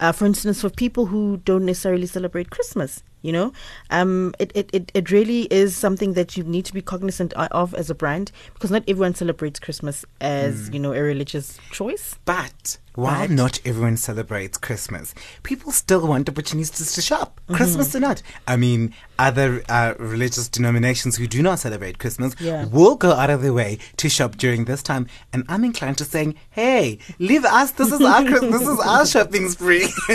[0.00, 3.52] Uh, for instance, for people who don't necessarily celebrate Christmas, you know,
[3.90, 7.72] um, it, it, it, it really is something that you need to be cognizant of
[7.74, 12.16] as a brand because not everyone celebrates Christmas as, you know, a religious choice.
[12.24, 17.54] But while But- not everyone celebrates Christmas, people still want opportunities to shop, Mm-hmm.
[17.56, 18.22] Christmas or not.
[18.46, 22.66] I mean, other uh, religious denominations who do not celebrate Christmas Yeah.
[22.66, 25.06] will go out of their way to shop during this time.
[25.32, 27.70] And I'm inclined to saying, hey, leave us.
[27.72, 28.60] This is our Christmas.
[28.60, 29.88] This is our shopping spree.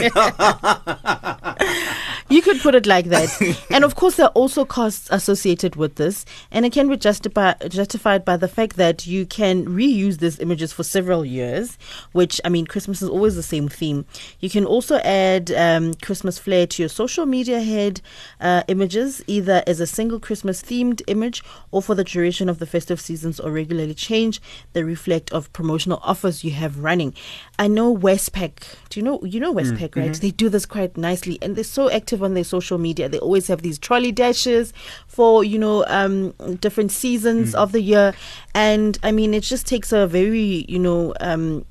[2.29, 3.65] You could put it like that.
[3.69, 6.25] and of course, there are also costs associated with this.
[6.51, 10.83] And it can be justified by the fact that you can reuse these images for
[10.83, 11.77] several years,
[12.11, 14.05] which, I mean, Christmas is always the same theme.
[14.39, 18.01] You can also add um, Christmas flair to your social media head
[18.39, 22.65] uh, images, either as a single Christmas themed image or for the duration of the
[22.65, 24.41] festive seasons, or regularly change
[24.73, 27.13] the reflect of promotional offers you have running.
[27.59, 28.75] I know Westpac.
[28.89, 30.13] Do you know you know Westpac, right?
[30.13, 32.86] They do this quite nicely, and they're so active on their social media.
[32.93, 34.73] They always have these trolley dashes
[35.07, 38.13] for you know um, different seasons of the year,
[38.55, 41.13] and I mean it just takes a very you know.
[41.19, 41.65] Um,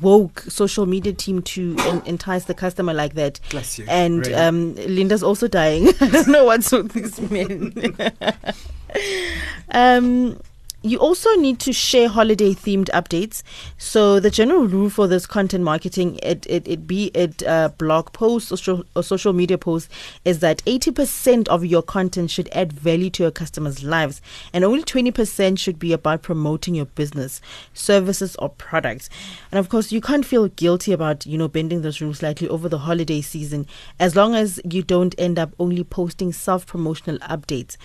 [0.00, 3.84] woke social media team to en- entice the customer like that Bless you.
[3.88, 4.34] and Really.
[4.36, 7.72] um, linda's also dying i don't know what's with these men
[9.72, 10.38] um,
[10.82, 13.42] you also need to share holiday themed updates.
[13.78, 18.12] So the general rule for this content marketing, it it, it be it uh, blog
[18.12, 19.88] posts or, social- media posts,
[20.24, 24.20] is that eighty percent of your content should add value to your customers' lives,
[24.52, 27.40] and only twenty percent should be about promoting your business,
[27.72, 29.08] services, or products.
[29.50, 32.68] And of course, you can't feel guilty about you know bending those rules slightly over
[32.68, 33.66] the holiday season,
[34.00, 37.76] as long as you don't end up only posting self promotional updates.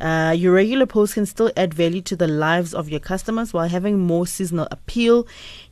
[0.00, 3.68] Uh, your regular posts can still add value to the lives of your customers while
[3.68, 5.26] having more seasonal appeal.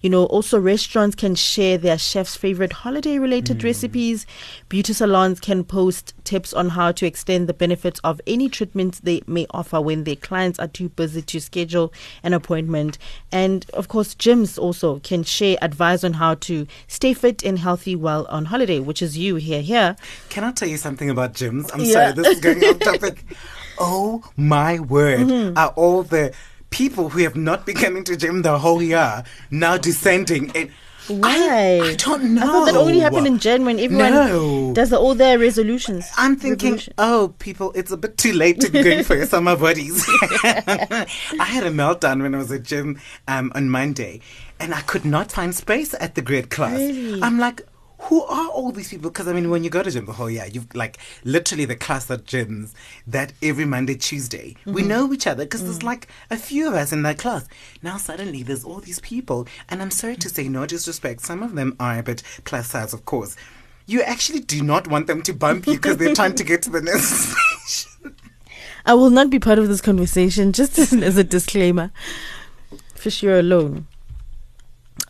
[0.04, 4.26] You know, also restaurants can share their chef's favorite holiday related recipes.
[4.68, 9.22] Beauty salons can post tips on how to extend the benefits of any treatments they
[9.26, 11.90] may offer when their clients are too busy to schedule
[12.22, 12.98] an appointment.
[13.32, 17.96] And of course, gyms also can share advice on how to stay fit and healthy
[17.96, 19.96] while on holiday, which is you here, here.
[20.28, 21.70] Can I tell you something about gyms?
[21.72, 21.92] I'm Yeah.
[21.92, 23.24] sorry, this is going off topic.
[23.78, 25.20] Oh my word.
[25.20, 25.56] Mm-hmm.
[25.56, 26.34] Are all the
[26.74, 30.50] people who have not been coming to gym the whole year now descending?
[30.56, 30.70] And
[31.06, 31.28] Why?
[31.82, 32.42] I, I don't know.
[32.42, 34.72] I thought that only happened in Jan when everyone No.
[34.74, 36.10] does the, all their resolutions.
[36.16, 36.94] I'm thinking, Revolution.
[36.98, 40.04] oh, people, it's a bit too late to be going for your summer bodies.
[40.44, 41.06] I
[41.46, 44.20] had a meltdown when I was at gym um, on Monday,
[44.58, 46.78] and I could not find space at the grade class.
[46.78, 47.22] Really?
[47.22, 47.62] I'm like,
[48.04, 49.10] who are all these people?
[49.10, 51.76] Because I mean, when you go to gym the whole year, you've like literally the
[51.76, 52.72] class at gyms
[53.06, 54.88] that every Monday, Tuesday, we Mm-hmm.
[54.88, 55.64] know each other because Mm.
[55.66, 57.46] there's like a few of us in that class.
[57.82, 61.54] Now suddenly there's all these people, and I'm sorry to say, no disrespect, some of
[61.54, 63.36] them are a bit plus size, of course.
[63.86, 66.70] You actually do not want them to bump you because they're trying to get to
[66.70, 67.08] the next
[67.66, 68.16] station.
[68.86, 71.90] I will not be part of this conversation, just as, as a disclaimer.
[72.94, 73.86] Fish, you're alone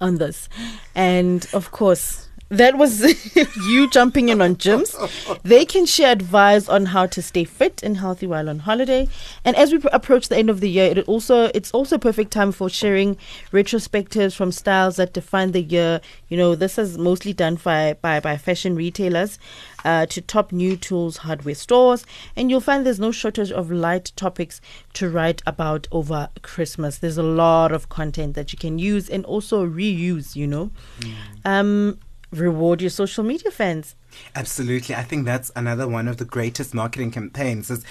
[0.00, 0.48] on this.
[0.94, 2.23] And of course,
[2.58, 3.02] that was
[3.68, 4.94] you jumping in on gyms.
[5.42, 9.08] They can share advice on how to stay fit and healthy while on holiday.
[9.44, 11.98] And as we pr- approach the end of the year, it also it's also a
[11.98, 13.16] perfect time for sharing
[13.52, 16.00] retrospectives from styles that define the year.
[16.28, 19.38] You know, this is mostly done by by, by fashion retailers
[19.84, 22.04] uh, to top new tools hardware stores,
[22.36, 24.60] and you'll find there's no shortage of light topics
[24.94, 26.98] to write about over Christmas.
[26.98, 30.36] There's a lot of content that you can use and also reuse.
[30.36, 30.70] You know,
[31.44, 31.98] um,
[32.34, 33.94] reward your social media fans.
[34.34, 34.94] Absolutely.
[34.94, 37.84] I think that's another one of the greatest marketing campaigns is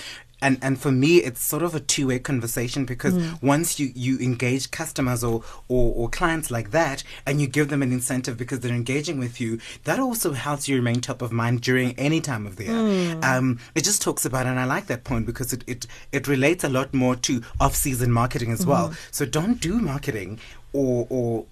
[0.43, 3.41] and, and for me it's sort of a two way conversation because mm.
[3.41, 7.81] once you, you engage customers or, or, or clients like that and you give them
[7.81, 11.61] an incentive because they're engaging with you, that also helps you remain top of mind
[11.61, 12.73] during any time of the year.
[12.73, 13.23] Mm.
[13.23, 16.63] Um, it just talks about and I like that point because it, it, it relates
[16.63, 18.69] a lot more to off season marketing as mm-hmm.
[18.69, 18.93] well.
[19.11, 20.39] So don't do marketing
[20.73, 21.45] or or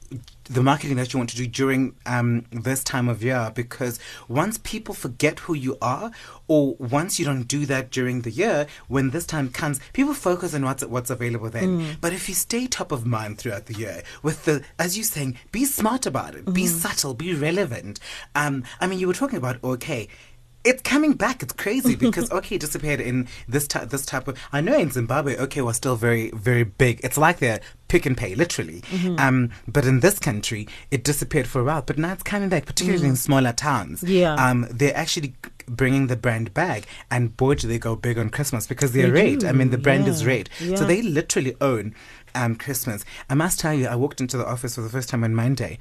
[0.45, 4.59] the marketing that you want to do during um, this time of year because once
[4.63, 6.11] people forget who you are
[6.49, 10.53] or once you don't do that during the year when this time comes people focus
[10.53, 11.97] on what's what's available then.
[12.01, 15.37] But if you stay top of mind throughout the year with the as you're saying
[15.51, 17.99] be smart about it be subtle be relevant.
[18.35, 20.07] Um, i mean you were talking about okay
[20.63, 21.43] it's coming back.
[21.43, 24.37] It's crazy because OK disappeared in this type this type of.
[24.51, 26.99] I know in Zimbabwe OK was still very very big.
[27.03, 28.83] It's like they're Pick n Pay literally.
[29.17, 31.81] Um, but in this country it disappeared for a while.
[31.81, 34.03] But now it's coming back, particularly in smaller towns.
[34.03, 34.35] Yeah.
[34.35, 35.35] Um, they're actually
[35.67, 39.35] bringing the brand back, and boy do they go big on Christmas because they're They
[39.35, 39.43] red.
[39.43, 41.95] I mean the brand is yeah, red, so they literally own
[42.35, 43.03] um, Christmas.
[43.29, 45.79] I must tell you, I walked into the office for the first time on Monday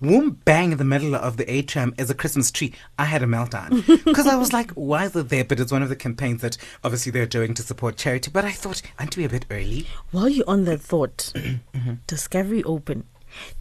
[0.00, 2.74] Whoom, bang in the middle of the atrium is a Christmas tree.
[2.98, 5.44] I had a meltdown because I was like, why is it there?
[5.44, 8.30] But it's one of the campaigns that obviously they're doing to support charity.
[8.30, 9.86] But I thought, aren't we a bit early?
[10.10, 11.32] While you're on that thought,
[12.06, 13.04] Discovery Open.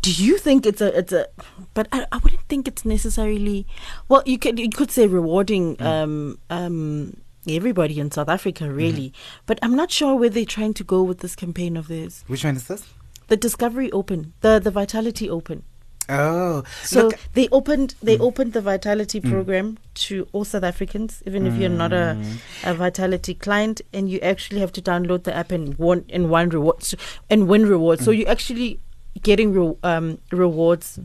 [0.01, 1.27] Do you think it's a it's a
[1.73, 3.65] but I, I wouldn't think it's necessarily
[4.07, 7.17] well you could you could say rewarding um um
[7.49, 9.11] everybody in South Africa really
[9.45, 12.45] but I'm not sure where they're trying to go with this campaign of theirs Which
[12.45, 12.85] one is this?
[13.27, 15.63] the Discovery Open the the Vitality Open
[16.07, 21.47] Oh, so look, they opened they opened the Vitality program to all South Africans even
[21.47, 22.15] if you're not a,
[22.63, 26.49] a Vitality client and you actually have to download the app and one and one
[26.49, 26.93] rewards
[27.29, 28.05] and win rewards.
[28.05, 28.79] So you're actually
[29.23, 30.99] getting re- um, rewards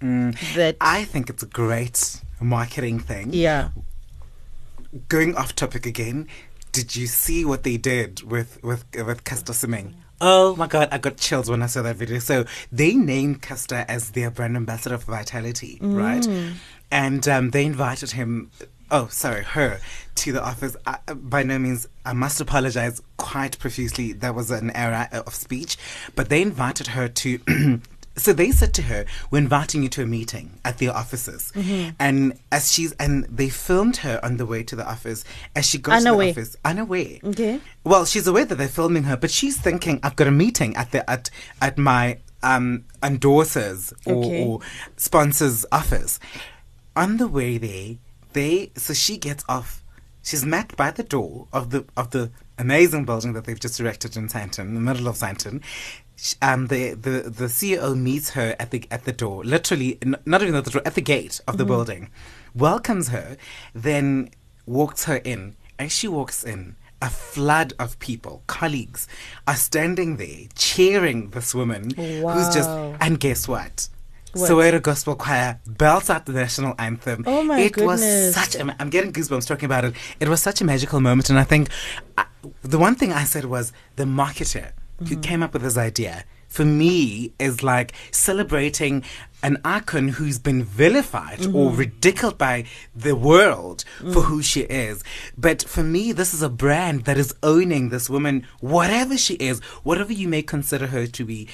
[0.00, 3.34] mm, that I think it's a great marketing thing.
[3.34, 3.68] yeah.
[5.08, 6.26] Going off topic again,
[6.72, 9.92] did you see what they did with with with Caster Semenya?
[10.20, 12.18] Oh my god, I got chills when I saw that video.
[12.20, 16.26] So they named Caster as their brand ambassador for Vitality, right?
[16.90, 18.50] And um, they invited him.
[18.90, 19.80] Oh, sorry, her
[20.14, 20.76] to the office.
[20.86, 24.12] I, by no means, I must apologize quite profusely.
[24.12, 25.76] That was an error of speech,
[26.14, 27.80] but they invited her to.
[28.18, 31.52] So they said to her, "We're inviting you to a meeting at their offices,"
[31.98, 35.22] and as she's and they filmed her on the way to the office.
[35.54, 37.18] As she goes to the office, unaware.
[37.22, 37.60] Okay.
[37.84, 40.92] Well, she's aware that they're filming her, but she's thinking, "I've got a meeting at
[40.92, 41.28] the at
[41.60, 44.44] at my um endorsers or, Okay.
[44.44, 44.60] or
[44.96, 46.18] sponsors office."
[46.94, 47.96] On the way there,
[48.32, 49.82] they so she gets off.
[50.22, 54.16] She's met by the door of the of the amazing building that they've just erected
[54.16, 55.60] in Sandton, in the middle of Sandton.
[56.40, 60.42] Um, the, the the CEO meets her at the at the door, literally n- not
[60.42, 62.10] even at the door, at the gate of the building,
[62.54, 63.36] welcomes her,
[63.74, 64.30] then
[64.64, 65.56] walks her in.
[65.78, 69.06] As she walks in, a flood of people, colleagues,
[69.46, 72.70] are standing there cheering this woman who's just.
[73.00, 73.88] And guess what?
[74.34, 77.24] So we had Soweto Gospel Choir belts out the national anthem.
[77.26, 78.02] Oh my it was
[78.34, 78.74] such a.
[78.80, 79.94] I'm getting goosebumps talking about it.
[80.18, 81.68] It was such a magical moment, and I think
[82.16, 82.24] I,
[82.62, 85.06] the one thing I said was the marketer Mm-hmm.
[85.14, 86.24] who came up with this idea.
[86.48, 89.02] For me, is like celebrating
[89.42, 91.76] an icon who's been vilified or Mm-hmm.
[91.76, 94.24] ridiculed by the world for Mm.
[94.24, 95.04] who she is.
[95.36, 99.60] But for me, this is a brand that is owning this woman, whatever she is,
[99.82, 101.46] whatever you may consider her to be.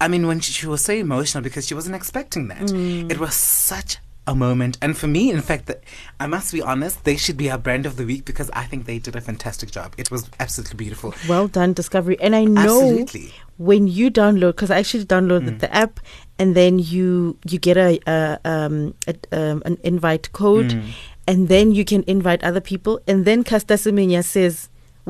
[0.00, 2.62] I mean, when she, she was so emotional because she wasn't expecting that.
[2.68, 3.10] Mm.
[3.12, 3.98] It was such
[4.32, 4.76] a moment.
[4.82, 5.80] And for me, in fact, that
[6.20, 8.80] I must be honest, they should be our brand of the week because I think
[8.84, 9.88] they did a fantastic job.
[10.02, 11.14] It was absolutely beautiful.
[11.28, 13.32] well done discovery and i know Absolutely.
[13.68, 15.60] when you download because i actually downloaded Mm.
[15.64, 15.94] the app
[16.40, 18.16] and then you you get a, a
[18.54, 18.76] um
[19.10, 20.82] a, um, an invite code Mm.
[21.30, 24.54] and then you can invite other people and then Caster Semenya says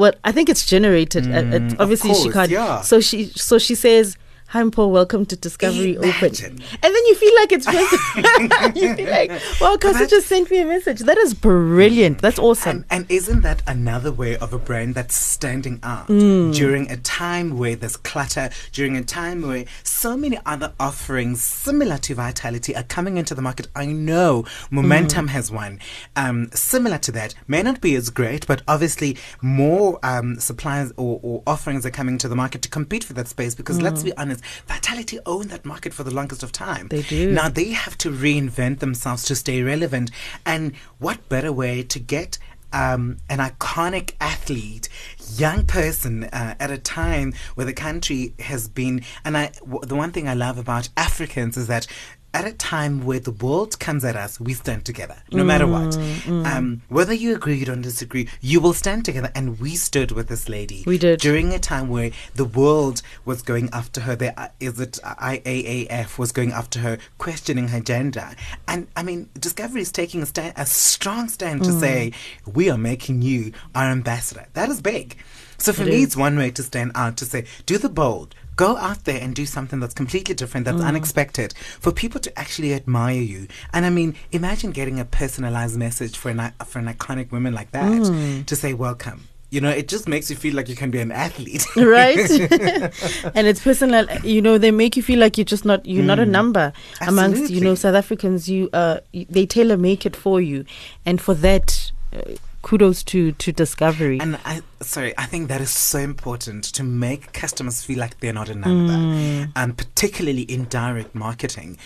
[0.01, 2.81] well i think it's generated uh, Mm, uh, obviously she can't yeah.
[2.91, 4.17] so she so she says
[4.53, 4.91] Hi, I'm Paul.
[4.93, 6.55] Welcome to Discovery Imagine.
[6.55, 6.65] Open.
[6.83, 9.31] And then you feel like it's just, you feel like,
[9.61, 11.01] well, But- just sent me a message.
[11.01, 12.23] That is brilliant.
[12.23, 12.87] That's awesome.
[12.89, 16.55] And, and isn't that another way of a brand that's standing out Mm.
[16.55, 21.99] during a time where there's clutter, during a time where so many other offerings similar
[21.99, 23.69] to Vitality are coming into the market?
[23.77, 25.31] I know Momentum Mm.
[25.31, 25.79] has one
[26.17, 27.35] um, similar to that.
[27.49, 32.17] May not be as great, but obviously more um, suppliers or, or offerings are coming
[32.17, 35.65] to the market to compete for that space because let's be honest, Vitality own that
[35.65, 36.89] market for the longest of time.
[36.89, 37.33] They do.
[37.33, 40.11] Now they have to reinvent themselves to stay relevant.
[40.45, 42.39] And what better way to get
[42.73, 44.89] um, an iconic athlete,
[45.37, 49.03] young person uh, at a time where the country has been.
[49.25, 51.87] And I, w- the one thing I love about Africans is that.
[52.35, 55.93] At a time where the world comes at us, we stand together, no matter what.
[55.97, 59.31] Mm, Um, whether you agree, you don't disagree, you will stand together.
[59.35, 60.85] And we stood with this lady.
[60.87, 61.21] We did.
[61.21, 64.15] during a time where the world was going after her.
[64.15, 68.31] The uh, is it IAAF was going after her, questioning her gender.
[68.69, 72.13] And I mean, Discovery is taking a stand, a strong stand to say
[72.47, 74.47] we are making you our ambassador.
[74.53, 75.17] That is big.
[75.57, 76.05] So for It me, is.
[76.09, 78.35] it's one way to stand out to say, do the bold.
[78.59, 82.75] Go out there and do something that's completely different, that's unexpected, for people to actually
[82.75, 83.47] admire you.
[83.73, 87.71] And I mean, imagine getting a personalized message for an for an iconic woman like
[87.71, 89.29] that to say welcome.
[89.51, 91.65] You know, it just makes you feel like you can be an athlete.
[91.77, 92.19] right
[93.37, 96.19] and it's personal you know they make you feel like you're just not you're not
[96.19, 96.73] a number
[97.07, 100.65] amongst you know south africans you uh they tailor make it for you
[101.07, 102.33] and for that uh,
[102.69, 107.23] kudos to to discovery And I, sorry, I think that is so important to make
[107.33, 109.53] customers feel like they're not a number, Mm.
[109.61, 111.79] and particularly in direct marketing.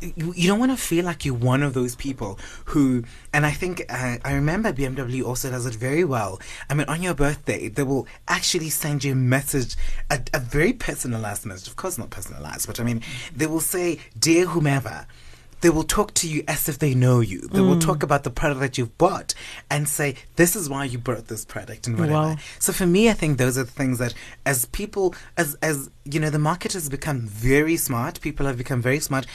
[0.00, 2.32] you, don't want to feel like you're one of those people
[2.72, 6.40] who, and I think uh, I remember BMW also does it very well.
[6.68, 9.76] I mean, on your birthday, they will actually send you a message,
[10.10, 11.68] a, a very personalized message.
[11.68, 13.00] Of course, not personalized, but I mean,
[13.36, 15.06] they will say, "Dear whomever."
[15.60, 17.40] They will talk to you as if they know you.
[17.48, 18.04] They will talk mm.
[18.04, 19.34] about the product that you've bought
[19.68, 22.14] and say, "This is why you bought this product," and whatever.
[22.14, 22.36] Wow.
[22.60, 24.14] So for me, I think those are the things that,
[24.46, 28.20] as people, as as you know, the market has become very smart.
[28.20, 29.26] People have become very smart.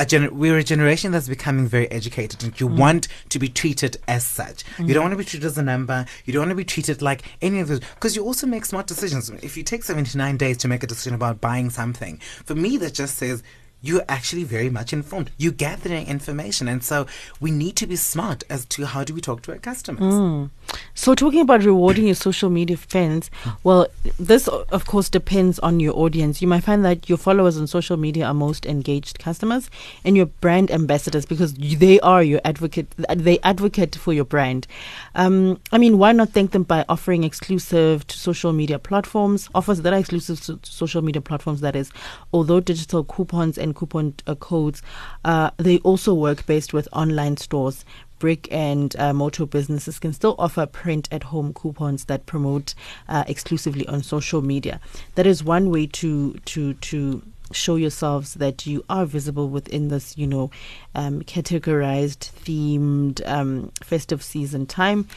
[0.00, 2.76] A gener- we're a generation that's becoming very educated, and you mm.
[2.76, 4.64] want to be treated as such.
[4.78, 5.10] You don't mm.
[5.10, 6.06] want to be treated as a number.
[6.24, 8.86] You don't want to be treated like any of those, because you also make smart
[8.86, 9.28] decisions.
[9.28, 12.76] If you take seventy nine days to make a decision about buying something, for me,
[12.78, 13.44] that just says.
[13.82, 15.30] You're actually very much informed.
[15.38, 17.06] You're gathering information, and so
[17.40, 20.50] we need to be smart as to how do we talk to our customers.
[20.94, 23.30] So, talking about rewarding your social media fans,
[23.64, 23.86] well,
[24.18, 26.42] this of course depends on your audience.
[26.42, 29.70] You might find that your followers on social media are most engaged customers
[30.04, 32.90] and your brand ambassadors because they are your advocate.
[33.14, 34.66] They advocate for your brand.
[35.14, 39.82] Um, I mean, why not thank them by offering exclusive to social media platforms offers
[39.82, 41.60] that are exclusive to social media platforms?
[41.62, 41.90] That is,
[42.32, 44.82] although digital coupons and coupon uh, codes,
[45.24, 47.84] uh, they also work based with online stores
[48.20, 52.74] brick and uh, mortar businesses can still offer print at home coupons that promote
[53.08, 54.78] uh, exclusively on social media.
[55.16, 60.16] That is one way to to to show yourselves that you are visible within this,
[60.16, 60.50] you know,
[60.94, 65.08] um, categorized, themed um, festive season time.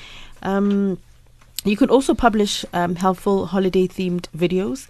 [0.41, 0.97] Um,
[1.64, 4.88] you could also publish um, helpful holiday themed videos.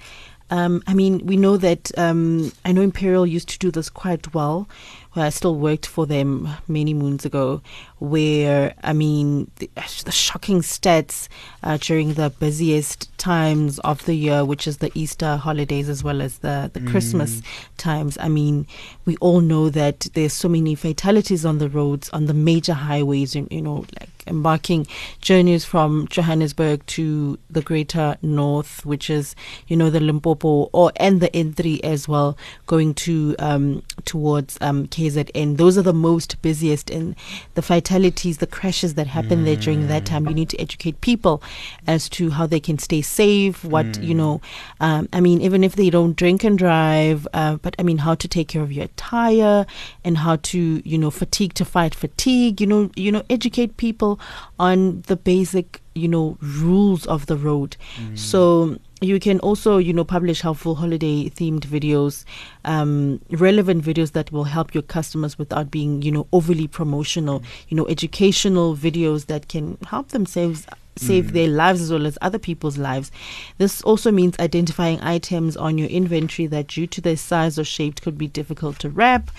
[0.49, 4.33] Um, I mean, we know that um, I know Imperial used to do this quite
[4.33, 4.67] well.
[5.13, 7.61] Where I still worked for them many moons ago,
[7.99, 9.69] where I mean the,
[10.05, 11.27] the shocking stats
[11.61, 16.21] uh, during the busiest times of the year, which is the Easter holidays as well
[16.21, 17.41] as the the Christmas
[17.77, 18.17] times.
[18.19, 18.67] I mean,
[19.05, 23.35] we all know that there's so many fatalities on the roads, on the major highways.
[23.35, 24.87] You, you know, like embarking
[25.21, 29.35] journeys from Johannesburg to the Greater North, which is
[29.67, 32.37] you know the Limpopo or and the N3 as well,
[32.67, 35.57] going to um, towards um, KZN.
[35.57, 37.15] Those are the most busiest, and
[37.55, 40.27] the fatalities, the crashes that happen there during that time.
[40.27, 41.41] You need to educate people
[41.87, 43.63] as to how they can stay safe.
[43.63, 44.41] What you know,
[44.79, 48.15] um, I mean, even if they don't drink and drive, uh, but I mean, how
[48.15, 49.65] to take care of your tire
[50.03, 52.61] and how to you know fatigue to fight fatigue.
[52.61, 54.19] You know, you know, educate people
[54.59, 57.77] on the basic you know rules of the road.
[58.15, 62.25] So you can also you know publish helpful holiday themed videos
[62.65, 67.43] um, relevant videos that will help your customers without being you know overly promotional.
[67.69, 72.17] You know educational videos that can help them save save their lives as well as
[72.21, 73.11] other people's lives.
[73.57, 78.01] This also means identifying items on your inventory that due to their size or shape
[78.01, 79.31] could be difficult to wrap.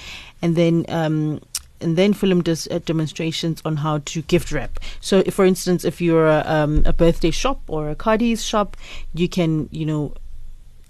[0.43, 1.41] And then um,
[1.85, 4.81] and then film des- uh, demonstrations on how to gift wrap.
[5.01, 8.77] So, if, for instance, if you're a, um, a birthday shop or a Cardies shop,
[9.13, 10.15] you can, you know,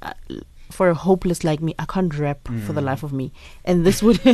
[0.00, 0.14] uh,
[0.70, 3.32] for a hopeless like me, I can't rap for the life of me,
[3.64, 4.16] and this would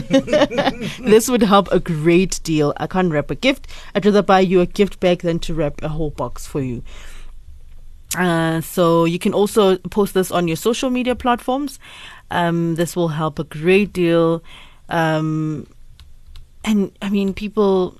[1.00, 2.72] this would help a great deal.
[2.78, 3.66] I can't wrap a gift.
[3.94, 6.82] I'd rather buy you a gift bag than to wrap a whole box for you.
[8.16, 11.78] Uh, so you can also post this on your social media platforms.
[12.30, 14.42] Um, this will help a great deal.
[14.88, 15.66] Um,
[16.64, 17.96] and I mean, people.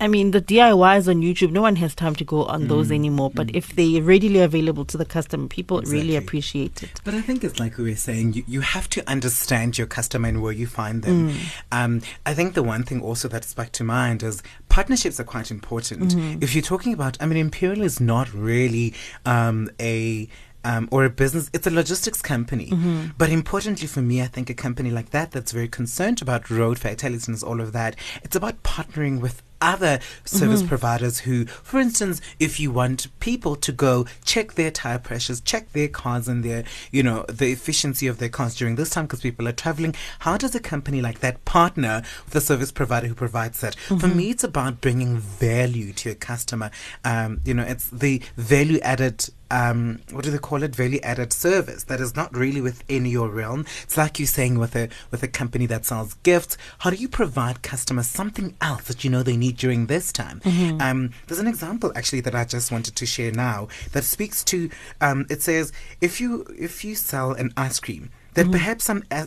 [0.00, 3.30] I mean, the DIYs on YouTube, no one has time to go on those anymore.
[3.32, 7.00] But if they're readily available to the customer, people really appreciate it.
[7.04, 10.26] But I think it's like we were saying, you, you have to understand your customer
[10.28, 11.36] and where you find them.
[11.70, 15.52] Um, I think the one thing also that stuck to mind is partnerships are quite
[15.52, 16.14] important.
[16.42, 20.26] If you're talking about, I mean, Imperial is not really um, a
[20.64, 22.72] um, or a business, it's a logistics company.
[23.18, 26.78] But importantly for me, I think a company like that that's very concerned about road
[26.78, 32.20] fatalities and all of that, it's about partnering with other service providers who, for instance,
[32.40, 36.64] if you want people to go check their tire pressures, check their cars and their,
[36.90, 40.36] you know, the efficiency of their cars during this time because people are traveling, how
[40.36, 43.76] does a company like that partner with a service provider who provides that?
[43.76, 46.72] For me, it's about bringing value to your customer.
[47.04, 50.74] Um, you know, it's the value added um, what do they call it?
[50.74, 53.66] Value added service that is not really within your realm.
[53.82, 56.56] It's like you're saying with a with a company that sells gifts.
[56.78, 60.40] How do you provide customers something else that you know they need during this time?
[60.80, 64.70] Um, there's an example actually that I just wanted to share now that speaks to.
[65.02, 68.10] Um, it says if you if you sell an ice cream.
[68.34, 69.26] That perhaps some, uh,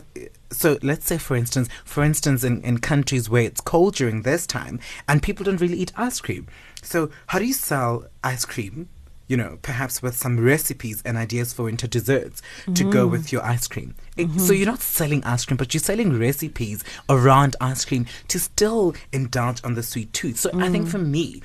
[0.50, 4.48] so let's say for instance, for instance, in, in countries where it's cold during this
[4.48, 6.48] time and people don't really eat ice cream.
[6.82, 8.88] So how do you sell ice cream
[9.28, 12.42] you know, perhaps with some recipes and ideas for winter desserts
[12.74, 13.10] to go mm.
[13.10, 13.94] with your ice cream.
[14.16, 14.38] It- mm-hmm.
[14.38, 18.94] So you're not selling ice cream, but you're selling recipes around ice cream to still
[19.12, 20.38] indulge on the sweet tooth.
[20.38, 20.90] So I think mm.
[20.90, 21.42] for me,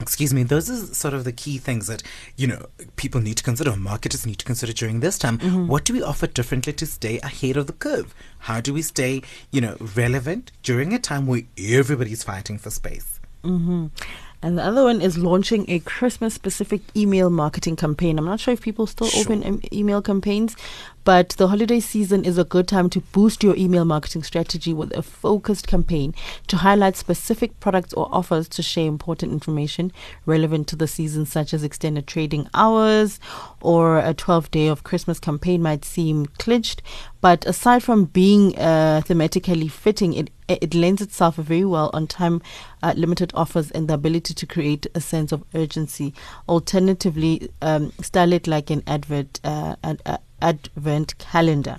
[0.00, 2.02] excuse me those are sort of the key things that
[2.36, 2.66] you know
[2.96, 5.38] people need to consider marketers need to consider during this time.
[5.38, 5.68] Mm-hmm.
[5.68, 8.12] What do we offer differently to stay ahead of the curve?
[8.40, 13.20] How do we stay you know relevant during a time where everybody's fighting for space
[13.44, 13.86] mm-hmm.
[14.42, 18.18] And the other one is launching a Christmas specific email marketing campaign.
[18.18, 20.56] I'm not sure if people still open em- email campaigns,
[21.04, 24.96] but the holiday season is a good time to boost your email marketing strategy with
[24.96, 26.14] a focused campaign
[26.46, 29.92] to highlight specific products or offers to share important information
[30.26, 33.18] relevant to the season, such as extended trading hours
[33.60, 36.82] or a 12 day of Christmas campaign might seem clinched.
[37.20, 42.42] But aside from being uh, thematically fitting, it it lends itself very well on time
[42.82, 46.12] uh, limited offers and the ability to create a sense of urgency.
[46.48, 51.76] Alternatively, um, style it like an advert, uh, an uh, advent calendar.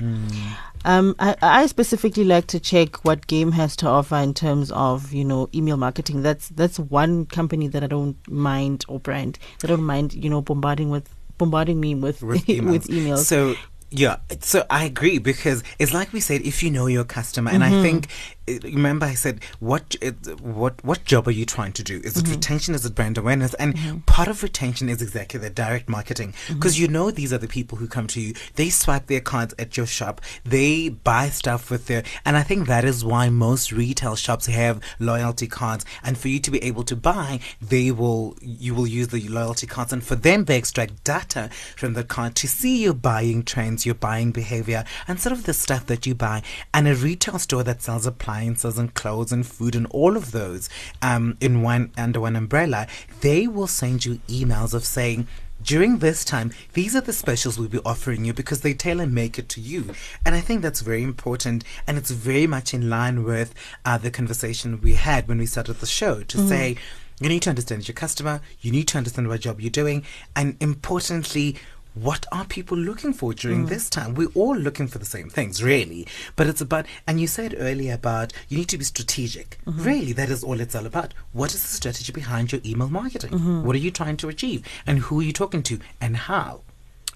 [0.85, 5.13] Um, I, I specifically like to check what Game has to offer in terms of
[5.13, 6.23] you know email marketing.
[6.23, 10.29] That's that's one company that I don't mind or brand that I don't mind you
[10.29, 11.07] know bombarding with
[11.37, 12.71] bombarding me with with emails.
[12.71, 13.19] with emails.
[13.19, 13.55] So
[13.91, 17.61] yeah, so I agree because it's like we said, if you know your customer, and
[17.63, 17.79] Mm-hmm.
[17.79, 18.07] I think
[18.47, 19.95] remember I said what
[20.41, 22.01] what what job are you trying to do?
[22.03, 22.33] Is it Mm-hmm.
[22.33, 22.75] retention?
[22.75, 23.53] Is it brand awareness?
[23.55, 26.55] And part of retention is exactly the direct marketing Mm-hmm.
[26.55, 28.33] because you know these are the people who come to you.
[28.55, 30.21] They swipe their cards at your shop.
[30.43, 34.81] They buy stuff with their, and I think that is why most retail shops have
[34.99, 35.85] loyalty cards.
[36.03, 39.67] And for you to be able to buy, they will you will use the loyalty
[39.67, 43.85] cards, and for them they extract data from the card to see your buying trends,
[43.85, 46.41] your buying behavior, and sort of the stuff that you buy.
[46.73, 50.69] And a retail store that sells appliances and clothes and food and all of those
[51.01, 52.87] um, in one under one umbrella,
[53.21, 55.27] they will send you emails of saying.
[55.61, 59.39] During this time, these are the specials we'll be offering you because they tailor make
[59.39, 59.93] it to you.
[60.25, 63.53] And I think that's very important and it's very much in line with
[63.85, 66.75] uh, the conversation we had when we started the show to say,
[67.21, 70.03] you need to understand your customer, you need to understand what job you're doing,
[70.35, 71.55] and importantly,
[71.93, 73.69] what are people looking for during mm.
[73.69, 74.15] this time?
[74.15, 76.07] We're all looking for the same things, really.
[76.35, 79.59] But it's about, and you said earlier about you need to be strategic.
[79.65, 79.83] Mm-hmm.
[79.83, 81.13] Really, that is all it's all about.
[81.33, 83.31] What is the strategy behind your email marketing?
[83.31, 83.63] Mm-hmm.
[83.65, 84.65] What are you trying to achieve?
[84.85, 85.79] And who are you talking to?
[86.01, 86.61] And how?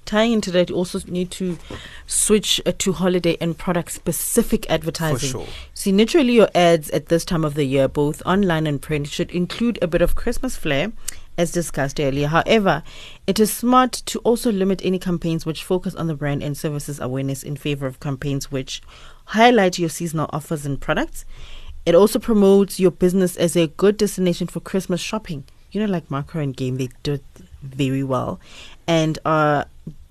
[0.08, 1.60] tying into that, you also need to
[2.08, 5.30] switch uh, to holiday and product specific advertising.
[5.30, 5.48] sure.
[5.74, 9.30] See, naturally, your ads at this time of the year, both online and print, should
[9.32, 10.94] include a bit of Christmas flair,
[11.38, 12.28] as discussed earlier.
[12.28, 12.84] However,
[13.26, 17.00] it is smart to also limit any campaigns which focus on the brand and services
[17.00, 18.82] awareness in favor of campaigns which
[19.26, 21.26] highlight your seasonal offers and products.
[21.86, 25.46] It also promotes your business as a good destination for Christmas shopping.
[25.72, 27.24] You know, like Makro and Game, they do it
[27.62, 28.40] very well
[28.88, 29.66] and are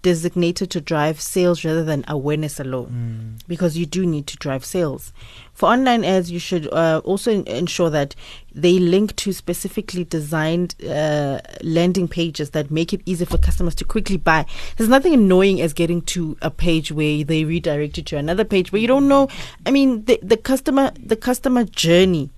[0.07, 5.12] designated to drive sales rather than awareness alone because you do need to drive sales.
[5.52, 8.14] For online ads, you should uh, also en- ensure that
[8.54, 13.84] they link to specifically designed uh, landing pages that make it easy for customers to
[13.84, 14.46] quickly buy.
[14.76, 18.70] There's nothing annoying as getting to a page where they redirect you to another page
[18.70, 19.26] where you don't know.
[19.66, 22.30] I mean, the, the customer the customer journey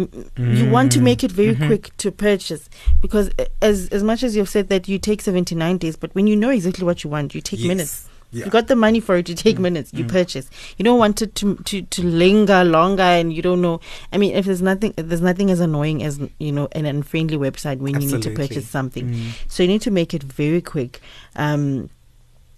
[0.00, 1.66] M- you want to make it very mm-hmm.
[1.66, 2.68] quick to purchase
[3.00, 3.30] because
[3.60, 6.50] as as much as you've said that you take 79 days but when you know
[6.50, 7.68] exactly what you want you take Yes.
[7.68, 8.06] minutes.
[8.32, 8.44] Yeah.
[8.44, 9.62] you got the money for it you take mm.
[9.62, 10.08] minutes you mm.
[10.08, 10.48] purchase.
[10.78, 13.80] You don't want it to, to to linger longer and you don't know.
[14.12, 17.36] I mean if there's nothing if there's nothing as annoying as you know an unfriendly
[17.36, 19.08] website when you need to purchase something.
[19.08, 19.30] Mm.
[19.48, 21.00] So you need to make it very quick.
[21.34, 21.90] Um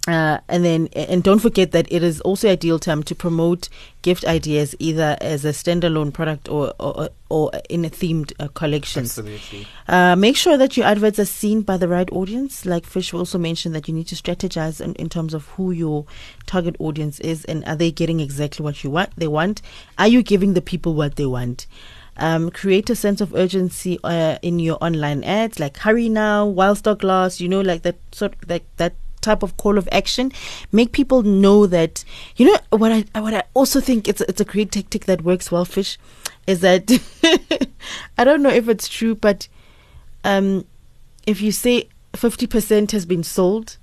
[0.09, 3.69] uh, and then and don't forget that it is also ideal time to promote
[4.03, 9.17] gift ideas either as a standalone product or or, or in a themed uh, collections.
[9.17, 9.67] Absolutely.
[9.87, 12.67] Uh, make sure that your adverts are seen by the right audience.
[12.67, 16.05] Like Fish also mentioned that you need to strategize in, in terms of who your
[16.47, 19.63] target audience is and are they getting exactly what you want they want?
[19.99, 21.69] Are you giving the people what they want?
[22.17, 26.75] Um, create a sense of urgency uh, in your online ads, like hurry now, while
[26.75, 27.41] stock lasts.
[27.41, 30.33] You know, like that sort like that type of call of action.
[30.71, 32.05] Make people know that
[32.37, 35.51] you know what I what I also think it's it's a great tactic that works
[35.51, 35.65] well.
[35.65, 35.99] Fish
[36.47, 36.91] is that
[38.19, 39.49] I don't know if it's true, but
[40.25, 40.67] um,
[41.27, 43.79] if you say fifty percent has been sold,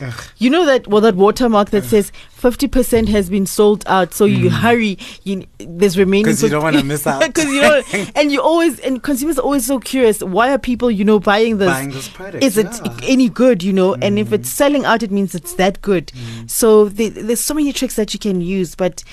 [0.00, 0.24] Ugh.
[0.38, 4.24] you know that well that watermark that says fifty percent has been sold out, so
[4.24, 4.56] you hmm.
[4.56, 4.98] hurry.
[5.24, 7.20] You there's remaining 'Cause you don't wanna miss out.
[7.26, 7.82] because you know,
[8.16, 10.22] and you always and consumers are always so curious.
[10.22, 11.68] Why are people you know buying this?
[11.68, 12.96] Buying this product, Is it yeah.
[13.04, 13.62] any good?
[13.62, 14.54] You know, and if it's hmm.
[14.54, 16.10] selling out, it means it's that good.
[16.14, 16.46] Hmm.
[16.46, 19.04] So the, there's so many tricks that you can use, but.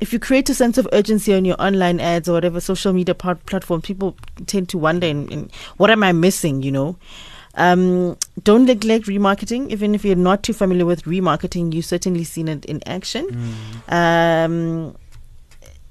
[0.00, 3.16] If you create a sense of urgency on your online ads or whatever social media
[3.16, 4.16] part, platform, people
[4.46, 6.62] tend to wonder, in, in, what am I missing?
[6.62, 6.96] You know,
[7.58, 9.70] Um, don't neglect remarketing.
[9.70, 13.26] Even if you're not too familiar with remarketing, you've certainly seen it in action.
[13.88, 14.96] Um,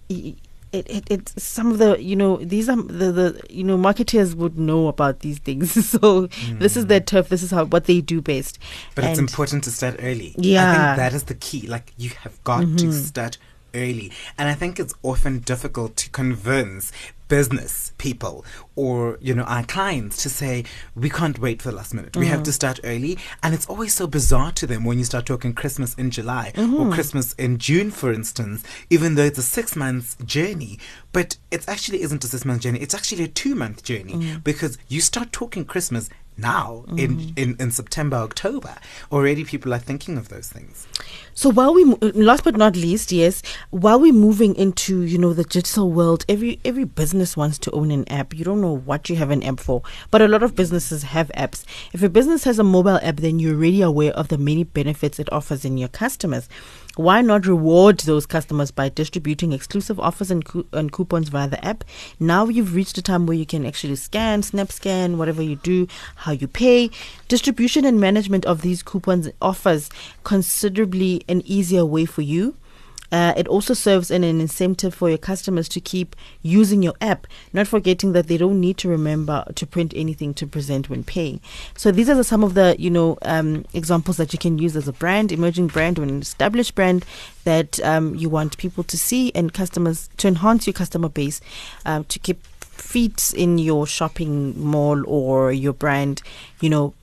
[0.09, 0.35] y-
[0.73, 4.35] it, it, it's some of the you know these are the, the you know marketers
[4.35, 6.27] would know about these things so
[6.59, 8.59] this is their turf this is how what they do best
[8.93, 10.35] But it's important to start early.
[10.37, 10.65] Yeah.
[10.73, 10.85] Mm-hmm.
[10.85, 11.67] think that is the key.
[11.67, 13.37] Like you have got to start
[13.73, 14.11] early.
[14.37, 16.91] And I think it's often difficult to convince
[17.29, 18.45] business people
[18.75, 20.63] or you know our clients to say
[20.95, 22.29] we can't wait for the last minute we Mm.
[22.29, 25.53] have to start early and it's always so bizarre to them when you start talking
[25.53, 26.75] christmas in july Mm-hmm.
[26.75, 30.79] or christmas in june for instance even though it's a six months journey
[31.11, 34.43] but it actually isn't a six month journey it's actually a two month journey Mm.
[34.43, 37.29] because you start talking christmas now in, Mm-hmm.
[37.37, 38.75] in in september october
[39.11, 40.87] already people are thinking of those things
[41.33, 41.83] So while we,
[42.29, 46.59] last but not least, yes, while we're moving into you know the digital world, every
[46.65, 48.33] every business wants to own an app.
[48.33, 51.29] You don't know what you have an app for, but a lot of businesses have
[51.37, 51.63] apps.
[51.93, 55.19] If a business has a mobile app, then you're already aware of the many benefits
[55.19, 56.49] it offers in your customers.
[56.97, 61.63] Why not reward those customers by distributing exclusive offers and, cou- and coupons via the
[61.63, 61.83] app?
[62.19, 65.87] Now you've reached a time where you can actually scan, snap scan, whatever you do,
[66.15, 66.89] how you pay.
[67.27, 69.91] Distribution and management of these coupons offers
[70.23, 72.55] considerably an easier way for you.
[73.11, 77.27] Uh, it also serves in an incentive for your customers to keep using your app,
[77.53, 81.39] not forgetting that they don't need to remember to print anything to present when paying.
[81.75, 84.87] So these are some of the you know um, examples that you can use as
[84.87, 87.05] a brand, emerging brand, or an established brand
[87.43, 91.39] that um, you want people to see and customers to enhance your customer base,
[91.85, 96.21] um, to keep feet in your shopping mall or your brand,
[96.61, 96.93] you know,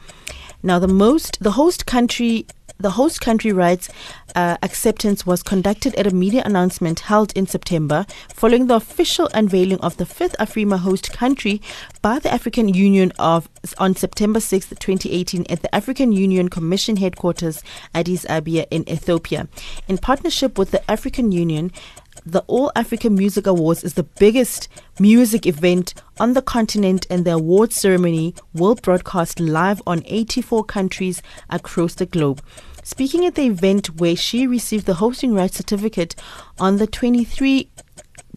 [0.64, 2.46] Now, the most the host country
[2.82, 3.90] the host country rights
[4.36, 9.80] uh, acceptance was conducted at a media announcement held in September following the official unveiling
[9.82, 11.62] of the fifth Afrima host country
[12.02, 17.64] by the African Union of on September 6, 2018 at the African Union Commission headquarters
[17.94, 19.48] Addis Ababa in Ethiopia.
[19.88, 21.72] In partnership with the African Union,
[22.26, 24.68] the All Africa Music Awards is the biggest
[25.00, 31.22] music event on the continent, and the awards ceremony will broadcast live on 84 countries
[31.50, 32.42] across the globe.
[32.84, 36.16] Speaking at the event where she received the hosting rights certificate
[36.60, 37.70] on the 23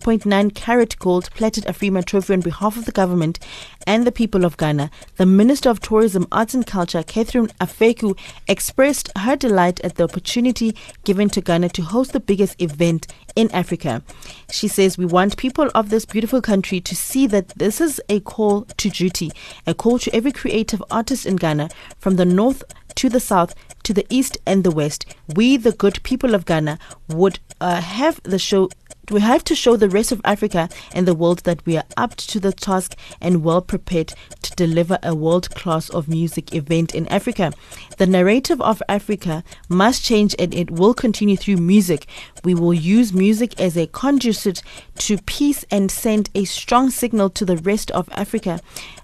[0.05, 3.39] 0.9 carat gold plated Afrima trophy on behalf of the government
[3.87, 8.15] and the people of Ghana, the Minister of Tourism, Arts and Culture, Catherine Afeku,
[8.47, 13.51] expressed her delight at the opportunity given to Ghana to host the biggest event in
[13.53, 14.03] Africa.
[14.51, 18.21] She says, We want people of this beautiful country to see that this is a
[18.21, 19.33] call to duty,
[19.67, 22.63] a call to every creative artist in Ghana, from the north
[22.97, 25.07] to the south, to the east and the west.
[25.35, 26.79] We, the good people of Ghana,
[27.09, 28.69] would uh, have the show
[29.11, 32.17] we have to show the rest of Africa and the world that we are up
[32.17, 37.07] to the task and well prepared to deliver a world class of music event in
[37.09, 37.53] Africa.
[37.99, 42.07] The narrative of Africa must change and it will continue through music.
[42.45, 44.63] We will use music as a conduit
[44.99, 48.61] to peace and send a strong signal to the rest of Africa.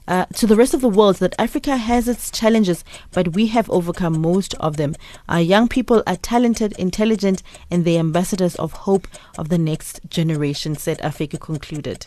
[0.09, 2.83] Uh, to the rest of the world that Africa has its challenges,
[3.13, 4.97] but we have overcome most of them.
[5.29, 9.07] Our young people are talented, intelligent, and the ambassadors of hope
[9.39, 12.07] of the next generation, said Afeku concluded.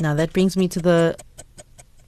[0.00, 1.16] Now that brings me to the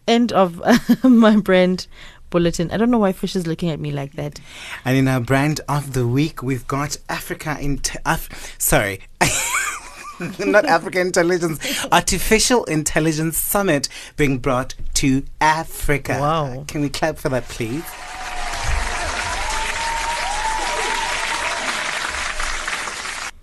[0.09, 0.61] end of
[1.05, 1.87] my brand
[2.31, 2.71] bulletin.
[2.71, 4.41] I don't know why Fish is looking at me like that.
[4.85, 7.79] And in our brand of the week, we've got Africa in.
[7.79, 9.01] Te- Af- sorry.
[10.39, 16.17] Not African Intelligence, Artificial Intelligence Summit being brought to Africa.
[16.19, 16.65] Wow.
[16.67, 17.85] Can we clap for that, please?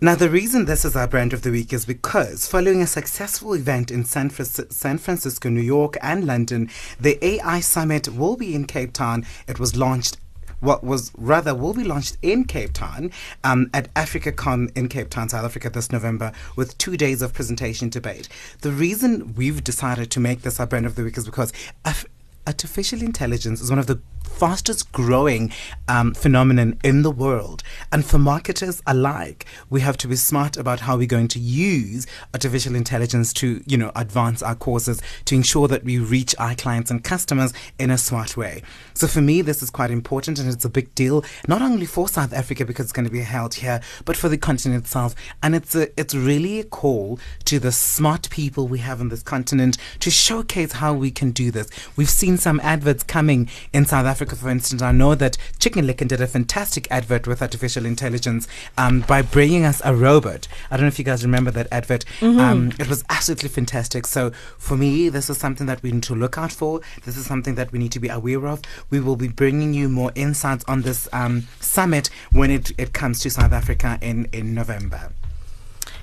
[0.04, 3.54] Now, the reason this is our brand of the week is because following a successful
[3.54, 8.66] event in San, San Francisco, New York, and London, the AI Summit will be in
[8.66, 9.26] Cape Town.
[9.48, 10.18] It was launched
[10.60, 13.12] what was rather will be launched in Cape Town
[13.46, 17.88] um, at AfricaCom in Cape Town, South Africa this November with two days of presentation
[17.88, 18.28] debate.
[18.60, 21.54] The reason we've decided to make this our brand of the week is because
[21.86, 22.06] af-
[22.46, 24.02] artificial intelligence is one of the
[24.34, 25.52] fastest growing
[25.88, 27.64] um, phenomenon in the world.
[27.92, 32.08] And for marketers alike, we have to be smart about how we're going to use
[32.34, 36.90] artificial intelligence to, you know, advance our courses to ensure that we reach our clients
[36.92, 38.64] and customers in a smart way.
[38.94, 42.08] So for me, this is quite important and it's a big deal, not only for
[42.08, 45.16] South Africa because it's going to be held here, but for the continent itself.
[45.42, 49.24] And it's a, it's really a call to the smart people we have on this
[49.24, 51.70] continent to showcase how we can do this.
[51.96, 54.82] We've seen some adverts coming in South Africa, for instance.
[54.82, 58.48] I know that Chicken Licken did a fantastic advert with artificial intelligence
[58.78, 60.48] um, by bringing us a robot.
[60.72, 62.06] I don't know if you guys remember that advert.
[62.22, 64.06] Um, it was absolutely fantastic.
[64.08, 66.82] So for me, this is something that we need to look out for.
[67.06, 68.62] This is something that we need to be aware of.
[68.90, 73.20] We will be bringing you more insights on this um, summit when it, it comes
[73.22, 75.12] to South Africa in, in November.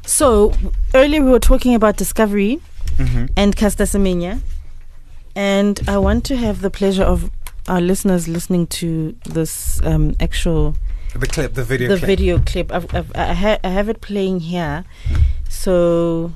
[0.04, 0.52] So
[0.94, 2.60] earlier we were talking about discovery
[2.96, 3.26] Mm-hmm.
[3.36, 4.40] and Caster Semenya,
[5.34, 7.30] and I want to have the pleasure of
[7.68, 10.74] our listeners listening to this um, actual
[11.14, 12.06] The clip, the video the clip.
[12.06, 12.72] video clip.
[12.72, 14.84] I've, I've, I, ha- I have it playing here.
[15.48, 16.32] So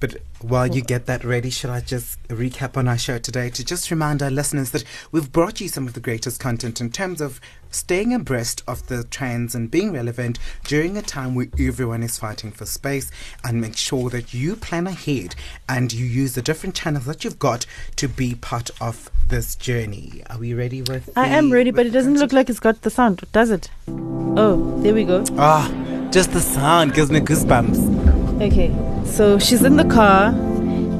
[0.00, 3.64] But while you get that ready, should I just recap on our show today to
[3.64, 7.20] just remind our listeners that we've brought you some of the greatest content in terms
[7.20, 7.40] of
[7.70, 12.50] staying abreast of the trends and being relevant during a time where everyone is fighting
[12.50, 13.10] for space
[13.44, 15.34] and make sure that you plan ahead
[15.68, 17.64] and you use the different channels that you've got
[17.96, 20.22] to be part of this journey.
[20.28, 22.82] Are we ready with I the- am ready, but it doesn't look like it's got
[22.82, 23.70] the sound, does it?
[23.88, 25.24] Oh, there we go.
[25.38, 25.70] Ah,
[26.10, 28.42] just the sound gives me goosebumps.
[28.42, 28.68] Okay,
[29.12, 30.32] so she's in the car.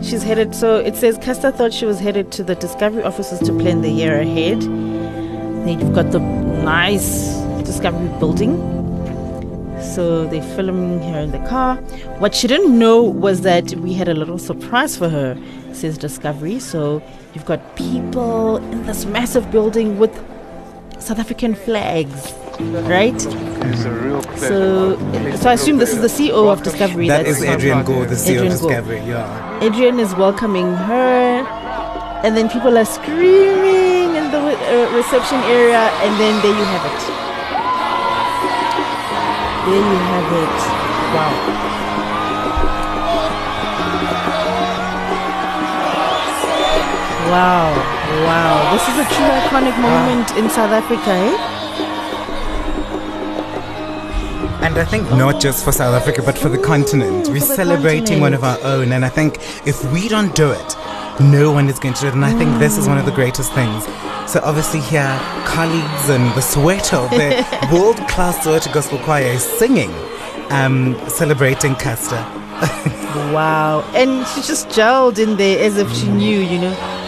[0.03, 0.55] She's headed.
[0.55, 3.91] So it says Caster thought she was headed to the Discovery offices to plan the
[3.91, 4.61] year ahead.
[4.61, 8.57] Then you've got the nice Discovery building.
[9.81, 11.77] So they're filming her in the car.
[12.19, 15.39] What she didn't know was that we had a little surprise for her,
[15.73, 16.59] says Discovery.
[16.61, 17.03] So
[17.35, 20.15] you've got people in this massive building with
[20.99, 23.15] South African flags, right?
[23.15, 24.47] It's a real pleasure.
[24.49, 27.09] So, so I assume this is the CEO of Discovery.
[27.09, 28.71] That's Adrian Gore, the CEO Adrian of Gore.
[28.71, 29.01] Discovery.
[29.01, 29.61] Yeah.
[29.63, 31.47] Adrian is welcoming her,
[32.25, 36.85] and then people are screaming in the uh, reception area, and then there you have
[36.93, 37.03] it.
[39.65, 40.59] There you have it.
[41.15, 41.73] Wow.
[47.31, 47.73] Wow.
[48.27, 48.73] Wow.
[48.73, 51.62] This is a true iconic moment in South Africa, eh?
[54.63, 57.29] And I think not just for South Africa, but for the continent.
[57.29, 58.93] We're the celebrating one of our own.
[58.93, 60.77] And I think if we don't do it,
[61.21, 62.15] no one is going to do it.
[62.15, 63.85] And I think this is one of the greatest things.
[64.31, 67.45] So obviously here, colleagues and the Soweto, the
[67.75, 69.91] world-class Soweto Gospel Choir is singing,
[70.51, 72.25] um, celebrating Caster.
[73.13, 73.83] Wow.
[73.95, 77.02] And she just gelled in there as if she knew, you know.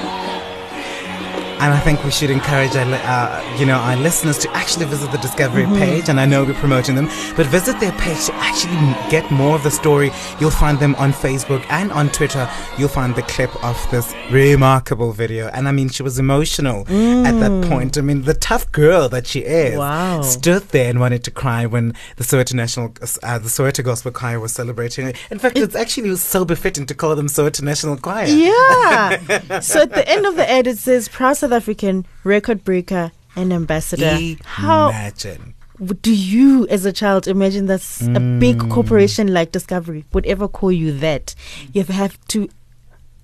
[1.61, 5.11] And I think we should encourage our, uh, you know, our listeners to actually visit
[5.13, 5.77] the Discovery Mm-hmm.
[5.77, 6.09] page.
[6.09, 8.77] And I know we're promoting them, but visit their page to actually
[9.11, 10.11] get more of the story.
[10.41, 12.49] You'll find them on Facebook and on Twitter.
[12.79, 15.49] You'll find the clip of this remarkable video.
[15.49, 16.81] And I mean, she was emotional
[17.27, 17.97] at that point.
[17.97, 19.79] I mean, the tough girl that she is Mm.
[19.79, 20.23] Wow.
[20.23, 22.87] stood there and wanted to cry when the Soweto National,
[23.23, 25.13] uh, the Soweto Gospel Choir was celebrating.
[25.31, 28.27] In fact, it's actually so befitting to call them Soweto National Choir.
[28.27, 29.61] Yeah.
[29.61, 33.53] so at the end of the ad, it says proud South African record breaker and
[33.53, 34.19] ambassador.
[34.45, 35.53] How Imagine.
[35.79, 37.83] w- do you, as a child, imagine that
[38.15, 38.71] a big hmm.
[38.71, 41.35] corporation like Discovery would ever call you that?
[41.75, 42.49] You have to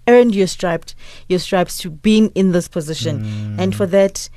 [0.06, 0.94] earn your stripes,
[1.30, 3.58] your stripes to being in this position, hmm.
[3.58, 4.28] and for that.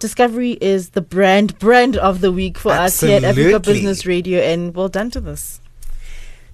[0.00, 4.40] Discovery is the brand brand of the week for us here at Africa Business Radio,
[4.40, 5.60] and well done to this.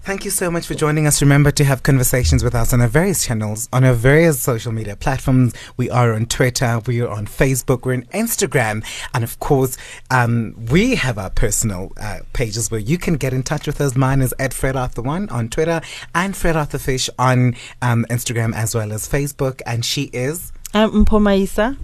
[0.07, 1.21] Thank you so much for joining us.
[1.21, 4.95] Remember to have conversations with us on our various channels, on our various social media
[4.95, 5.53] platforms.
[5.77, 9.77] We are on Twitter, we are on Facebook, we're on Instagram, and of course,
[10.13, 13.97] um, we have our personal uh, pages where you can get in touch with us.
[13.97, 15.81] Mine is at Fred Arthur One on Twitter
[16.15, 20.53] and Fred Arthur Fish on um, Instagram as well as Facebook, and she is.
[20.73, 21.77] I'm Mpomaisa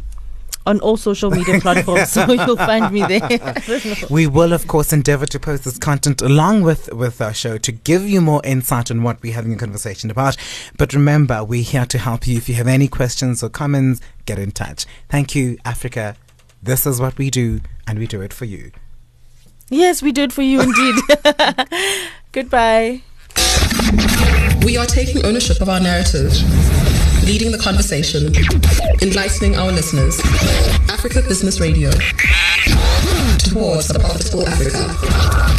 [0.66, 3.54] on all social media platforms, so you'll find me there.
[4.10, 7.72] We will, of course, endeavor to post this content along with, with our show to
[7.72, 10.36] give you more insight on what we're having a conversation about.
[10.78, 12.36] But remember, we're here to help you.
[12.36, 14.86] If you have any questions or comments, get in touch.
[15.08, 16.16] Thank you, Africa.
[16.62, 18.70] This is what we do, and we do it for you.
[19.68, 20.94] yes, we do it for you indeed.
[22.32, 23.02] Goodbye.
[24.64, 26.30] We are taking ownership of our narrative,
[27.24, 28.34] leading the conversation,
[29.00, 30.20] enlightening our listeners.
[30.90, 31.90] Africa Business Radio.
[33.38, 35.51] Towards a profitable Africa.